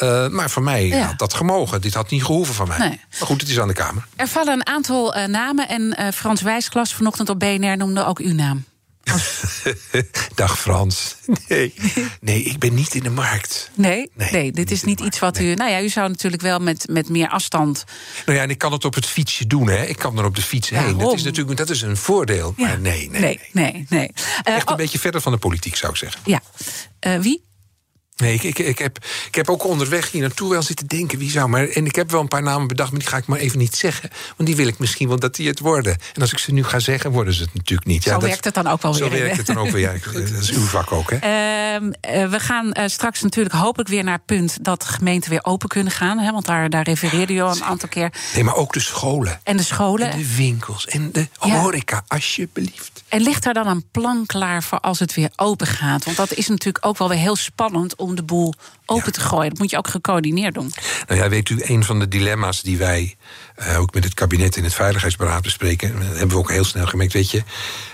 [0.02, 1.80] Uh, maar voor mij had dat gemogen.
[1.80, 2.78] Dit had niet gehoeven van mij.
[2.78, 3.00] Nee.
[3.18, 4.06] Maar goed, het is aan de Kamer.
[4.16, 5.68] Er vallen een aantal uh, namen.
[5.68, 8.64] En uh, Frans Wijsklas vanochtend op BNR noemde ook uw naam.
[10.34, 11.16] Dag Frans.
[11.48, 11.74] Nee.
[12.20, 13.70] nee, ik ben niet in de markt.
[13.74, 15.54] Nee, nee, nee dit is niet iets wat u.
[15.54, 17.84] Nou ja, u zou natuurlijk wel met, met meer afstand.
[18.26, 19.84] Nou ja, en ik kan het op het fietsje doen, hè?
[19.84, 20.98] Ik kan er op de fiets heen.
[20.98, 22.54] Dat is natuurlijk dat is een voordeel.
[22.56, 23.40] Maar nee, nee, nee.
[23.52, 24.76] nee, nee, Echt een oh.
[24.76, 26.20] beetje verder van de politiek, zou ik zeggen.
[26.24, 26.40] Ja.
[27.06, 27.48] Uh, wie?
[28.20, 31.30] Nee, ik, ik, ik, heb, ik heb ook onderweg hier naartoe wel zitten denken wie
[31.30, 31.48] zou.
[31.48, 33.58] Maar, en ik heb wel een paar namen bedacht, maar die ga ik maar even
[33.58, 34.10] niet zeggen.
[34.36, 35.96] Want die wil ik misschien wel dat die het worden.
[36.14, 38.02] En als ik ze nu ga zeggen, worden ze het natuurlijk niet.
[38.02, 39.02] Zo werkt het dan ook wel weer.
[39.02, 40.00] Zo werkt het dan ook weer.
[40.12, 41.16] dat is uw vak ook, hè?
[41.16, 45.68] Uh, we gaan uh, straks natuurlijk hopelijk weer naar het punt dat gemeenten weer open
[45.68, 46.18] kunnen gaan.
[46.18, 48.12] Hè, want daar, daar refereerde je al een aantal keer.
[48.34, 49.40] Nee, maar ook de scholen.
[49.42, 50.10] En de scholen.
[50.10, 50.86] En de winkels.
[50.86, 53.02] En de horeca, alsjeblieft.
[53.08, 56.04] En ligt er dan een plan klaar voor als het weer open gaat?
[56.04, 58.54] Want dat is natuurlijk ook wel weer heel spannend om de boel
[58.86, 59.50] open te gooien.
[59.50, 60.72] Dat moet je ook gecoördineerd doen.
[61.06, 63.16] Nou ja, weet u, een van de dilemma's die wij
[63.58, 67.12] uh, ook met het kabinet in het Veiligheidsberaad bespreken, hebben we ook heel snel gemerkt.
[67.12, 67.42] Weet je,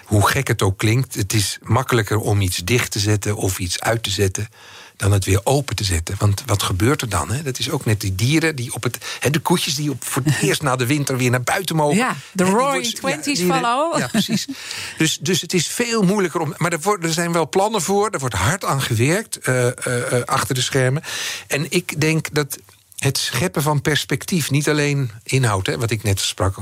[0.04, 3.80] hoe gek het ook klinkt, het is makkelijker om iets dicht te zetten of iets
[3.80, 4.48] uit te zetten
[4.96, 6.14] dan het weer open te zetten.
[6.18, 7.30] Want wat gebeurt er dan?
[7.30, 7.42] Hè?
[7.42, 8.98] Dat is ook net die dieren die op het.
[9.20, 11.96] Hè, de koetjes die op, voor het eerst na de winter weer naar buiten mogen.
[11.96, 13.98] Ja, de Roaring Twenties ja, follow.
[13.98, 14.46] Ja, precies.
[14.98, 16.54] dus, dus het is veel moeilijker om.
[16.56, 18.10] Maar er, wordt, er zijn wel plannen voor.
[18.10, 19.72] Er wordt hard aan gewerkt uh, uh,
[20.24, 21.02] achter de schermen.
[21.46, 22.58] En ik denk dat
[23.06, 26.56] het scheppen van perspectief, niet alleen inhoud, hè, wat ik net sprak.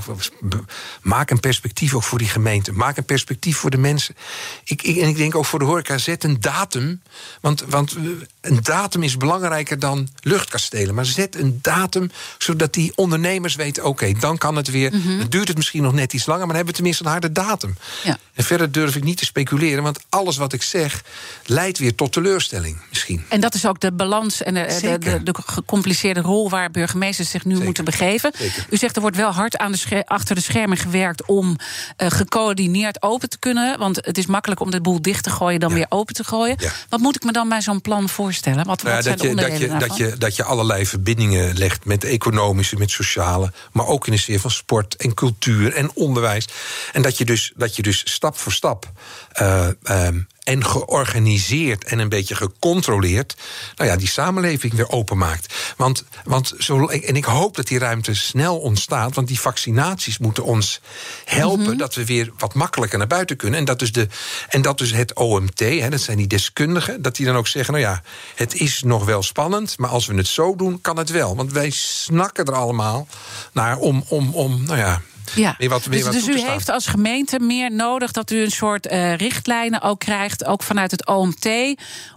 [1.03, 2.73] Maak een perspectief ook voor die gemeente.
[2.73, 4.17] Maak een perspectief voor de mensen.
[4.65, 7.03] Ik, ik, en ik denk ook voor de horeca, zet een datum.
[7.41, 7.97] Want, want
[8.41, 10.95] een datum is belangrijker dan luchtkastelen.
[10.95, 13.85] Maar zet een datum, zodat die ondernemers weten...
[13.85, 14.93] oké, dan kan het weer.
[14.95, 16.47] Mm Dan duurt het misschien nog net iets langer...
[16.47, 17.77] maar dan hebben we tenminste een harde datum.
[18.05, 18.19] Ja.
[18.35, 19.83] En verder durf ik niet te speculeren...
[19.83, 21.03] want alles wat ik zeg
[21.45, 23.25] leidt weer tot teleurstelling misschien.
[23.29, 27.31] En dat is ook de balans en de, de, de, de gecompliceerde rol waar burgemeesters
[27.31, 28.33] zich nu moeten begeven.
[28.71, 31.57] U zegt er wordt wel hard aan de achter de schermen gewerkt om
[32.03, 33.79] uh, gecoördineerd open te kunnen.
[33.79, 36.57] Want het is makkelijk om de boel dicht te gooien dan weer open te gooien.
[36.89, 38.65] Wat moet ik me dan bij zo'n plan voorstellen?
[38.65, 41.85] Wat, nou, wat zijn dat, je, dat, je, dat, je, dat je allerlei verbindingen legt
[41.85, 46.49] met economische, met sociale, maar ook in de sfeer van sport en cultuur en onderwijs.
[46.93, 48.93] En dat je dus, dat je dus stap voor stap.
[49.41, 53.37] Uh, um, en georganiseerd en een beetje gecontroleerd,
[53.77, 55.55] nou ja, die samenleving weer openmaakt.
[55.77, 60.45] Want, want zo, en ik hoop dat die ruimte snel ontstaat, want die vaccinaties moeten
[60.45, 60.81] ons
[61.25, 61.77] helpen mhm.
[61.77, 63.59] dat we weer wat makkelijker naar buiten kunnen.
[63.59, 64.09] En dat dus, de,
[64.49, 67.75] en dat dus het OMT, hè, dat zijn die deskundigen, dat die dan ook zeggen:
[67.75, 68.03] nou ja,
[68.35, 71.37] het is nog wel spannend, maar als we het zo doen, kan het wel.
[71.37, 73.07] Want wij snakken er allemaal
[73.53, 75.03] naar om, om, om nou ja,
[75.35, 75.57] ja.
[75.69, 79.83] wat, dus, dus u heeft als gemeente meer nodig dat u een soort uh, richtlijnen
[79.83, 81.49] ook krijgt, ook vanuit het OMT,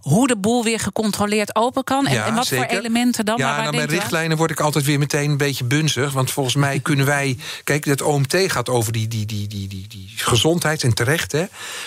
[0.02, 2.08] hoe de boel weer gecontroleerd open kan.
[2.08, 3.38] En, ja, en wat voor elementen dan?
[3.38, 6.14] Ja, nou, met richtlijnen word ik altijd weer meteen een beetje bunzig.
[6.14, 7.38] Want volgens mij kunnen wij.
[7.64, 11.32] Kijk, het OMT gaat over die, die, die, die, die, die gezondheid en terecht.
[11.32, 11.46] Hè.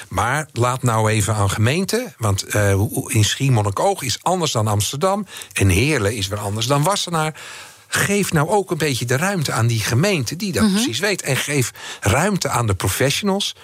[0.09, 2.15] Maar laat nou even aan gemeenten.
[2.19, 2.71] Want uh,
[3.07, 5.27] in Schiermonnikoog is anders dan Amsterdam.
[5.53, 7.35] En Heerlen is weer anders dan Wassenaar
[7.93, 10.73] geef nou ook een beetje de ruimte aan die gemeente die dat mhm.
[10.73, 11.23] precies weet.
[11.23, 11.71] En geef
[12.01, 13.55] ruimte aan de professionals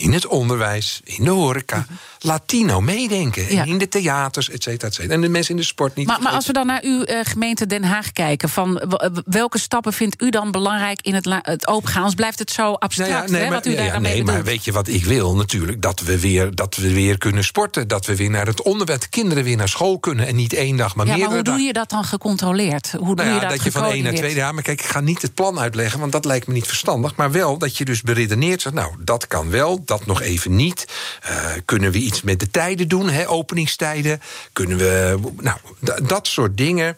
[0.00, 1.86] in het onderwijs, in de horeca.
[1.90, 3.48] Mm Latino meedenken.
[3.48, 5.14] In de theaters, et cetera, et cetera.
[5.14, 6.06] En de mensen in de sport niet.
[6.06, 9.92] Maar, maar als we dan naar uw uh, gemeente Den Haag kijken, van welke stappen
[9.92, 11.96] vindt u dan belangrijk in het, het opengaan?
[11.96, 13.10] Anders blijft het zo abstract.
[13.10, 15.36] Nou ja, nee, hè, wat u daar ja, nee, maar weet je wat ik wil
[15.36, 15.82] natuurlijk?
[15.82, 17.88] Dat we, weer, dat we weer kunnen sporten.
[17.88, 20.26] Dat we weer naar het onderwijs, kinderen weer naar school kunnen.
[20.26, 22.92] En niet één dag, maar ja, meerdere maar hoe doe je dat dan gecontroleerd?
[22.98, 24.54] Hoe doe nou je dat, dat je van één naar twee jaar.
[24.54, 27.16] Maar kijk, ik ga niet het plan uitleggen, want dat lijkt me niet verstandig.
[27.16, 30.86] Maar wel dat je dus beredeneert zegt, nou, dat kan wel, dat nog even niet.
[31.30, 34.20] Uh, kunnen we iets met de tijden doen, hè, openingstijden?
[34.52, 35.18] Kunnen we.
[35.40, 35.58] Nou,
[36.02, 36.96] dat soort dingen.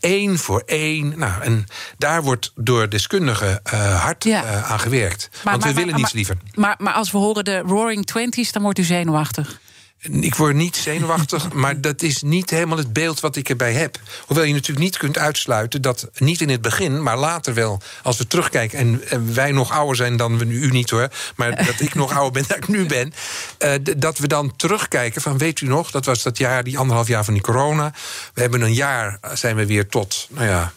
[0.00, 1.18] Eén uh, voor één.
[1.18, 1.66] Nou, en
[1.98, 4.44] daar wordt door deskundigen uh, hard ja.
[4.44, 5.28] uh, aan gewerkt.
[5.44, 6.36] Maar, Want we willen niets liever.
[6.54, 9.60] Maar, maar als we horen de Roaring Twenties, dan wordt u zenuwachtig.
[10.00, 13.98] Ik word niet zenuwachtig, maar dat is niet helemaal het beeld wat ik erbij heb.
[14.26, 18.16] Hoewel je natuurlijk niet kunt uitsluiten dat, niet in het begin, maar later wel, als
[18.16, 18.78] we terugkijken
[19.08, 22.12] en, wij nog ouder zijn dan we nu, u niet hoor, maar dat ik nog
[22.12, 23.12] ouder ben dan ik nu ben,
[23.58, 27.08] uh, dat we dan terugkijken van, weet u nog, dat was dat jaar, die anderhalf
[27.08, 27.92] jaar van die corona.
[28.34, 30.72] We hebben een jaar, zijn we weer tot, nou ja,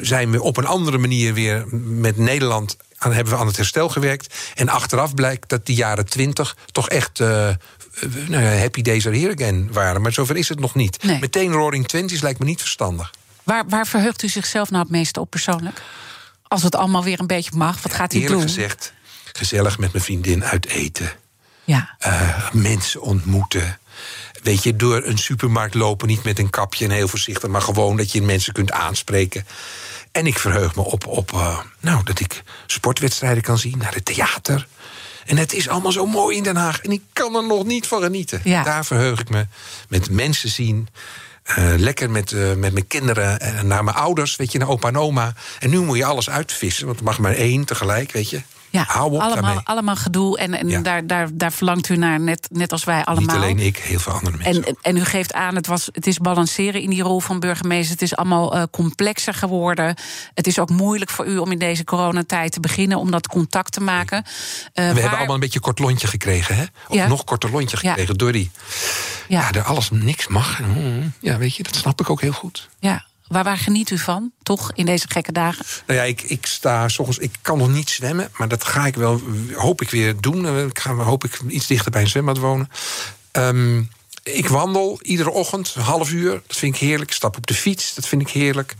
[0.00, 3.88] zijn we op een andere manier weer met Nederland aan, hebben we aan het herstel
[3.88, 4.34] gewerkt.
[4.54, 7.48] En achteraf blijkt dat die jaren twintig toch echt uh,
[8.00, 10.02] nou ja, happy days are here again waren.
[10.02, 11.02] Maar zover is het nog niet.
[11.20, 13.10] Meteen Roaring Twenties lijkt me niet verstandig.
[13.42, 15.82] Waar, waar verheugt u zichzelf nou het meeste op persoonlijk?
[16.42, 18.42] Als het allemaal weer een beetje mag, wat gaat Eerlijk doen?
[18.42, 18.92] gezegd,
[19.32, 21.12] gezellig met mijn vriendin uit eten.
[21.64, 21.94] Ja.
[21.98, 23.78] Eh, mensen ontmoeten.
[24.42, 27.96] Weet je, door een supermarkt lopen, niet met een kapje en heel voorzichtig, maar gewoon
[27.96, 29.46] dat je mensen kunt aanspreken.
[30.12, 34.04] En ik verheug me op, op eh, nou, dat ik sportwedstrijden kan zien, naar het
[34.04, 34.66] theater.
[35.26, 36.80] En het is allemaal zo mooi in Den Haag.
[36.80, 38.40] En ik kan er nog niet van genieten.
[38.44, 38.62] Ja.
[38.62, 39.46] Daar verheug ik me.
[39.88, 40.88] Met mensen zien.
[41.44, 44.88] eh, lekker met, eh, met mijn kinderen en naar mijn ouders, weet je, naar opa
[44.88, 45.32] en oma.
[45.58, 48.42] En nu moet je alles uitvissen, want er mag maar één tegelijk, weet je.
[48.74, 49.64] Ja, Hou op allemaal, daarmee.
[49.64, 50.38] allemaal gedoe.
[50.38, 50.80] En, en Ja.
[50.80, 53.34] daar, daar, daar verlangt u naar, net, net als wij allemaal.
[53.34, 54.64] Niet alleen ik, heel veel andere mensen.
[54.64, 57.92] En, en u geeft aan, het, was, het is balanceren in die rol van burgemeester.
[57.92, 59.94] Het is allemaal eh, complexer geworden.
[60.34, 63.72] Het is ook moeilijk voor u om in deze coronatijd te beginnen, om dat contact
[63.72, 64.24] te maken.
[64.24, 64.30] Eh,
[64.72, 66.64] We waar- hebben allemaal een beetje kort lontje gekregen, hè?
[66.88, 67.06] Of Ja.
[67.06, 68.50] nog korter lontje gekregen door die.
[69.28, 69.52] Ja.
[69.52, 70.60] Er alles niks mag.
[70.60, 72.68] Mm, Ja, weet je, dat snap ik ook heel goed.
[72.78, 75.64] Ja, waar, waar geniet u van, toch, in deze gekke dagen?
[75.86, 78.94] Nou ja, ik, ik sta soms, ik kan nog niet zwemmen, maar dat ga ik
[78.94, 79.20] wel,
[79.54, 80.46] hoop ik weer doen.
[80.46, 82.68] Eh, Ik ga hoop ik iets dichter bij een zwembad wonen.
[83.30, 83.82] Ehm,
[84.24, 86.42] ik wandel iedere ochtend, een half uur.
[86.46, 87.10] Dat vind ik heerlijk.
[87.10, 88.74] Ik stap op de fiets, dat vind ik heerlijk.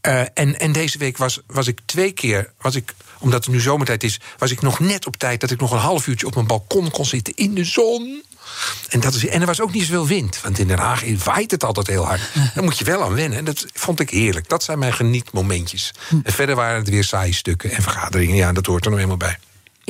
[0.00, 3.60] Eh, en, en deze week was, was ik twee keer, was ik, omdat het nu
[3.60, 6.34] zomertijd is, was ik nog net op tijd dat ik nog een half uurtje op
[6.34, 8.22] mijn balkon kon zitten in de zon.
[8.88, 10.40] En, dat is, en er was ook niet zoveel wind.
[10.40, 12.20] Want in Den Haag waait het altijd heel hard.
[12.54, 13.44] Daar moet je wel aan wennen.
[13.44, 14.48] Dat vond ik heerlijk.
[14.48, 15.92] Dat zijn mijn genietmomentjes.
[16.24, 18.36] En verder waren het weer saaie stukken en vergaderingen.
[18.36, 19.38] Ja, dat hoort er nog helemaal bij.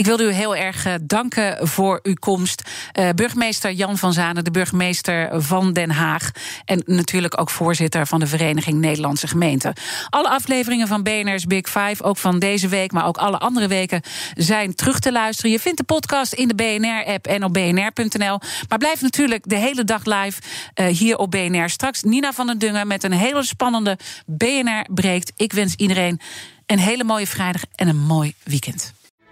[0.02, 2.62] Ik wilde u heel erg eh, danken voor uw komst.
[2.92, 6.30] Eh, burgemeester Jan van Zanen, de burgemeester van Den Haag.
[6.64, 9.72] En natuurlijk ook voorzitter van de Vereniging Nederlandse Gemeenten.
[10.10, 14.02] Alle afleveringen van BNR's Big Five, ook van deze week, maar ook alle andere weken,
[14.34, 15.50] zijn terug te luisteren.
[15.50, 18.40] Je vindt de podcast in de BNR-app en op bnr.nl.
[18.68, 20.40] Maar blijf natuurlijk de hele dag live
[20.74, 21.70] eh, hier op BNR.
[21.70, 25.32] Straks Nina van den Dungen met een hele spannende BNR breekt.
[25.36, 26.20] Ik wens iedereen
[26.66, 28.92] een hele mooie vrijdag en een mooi weekend.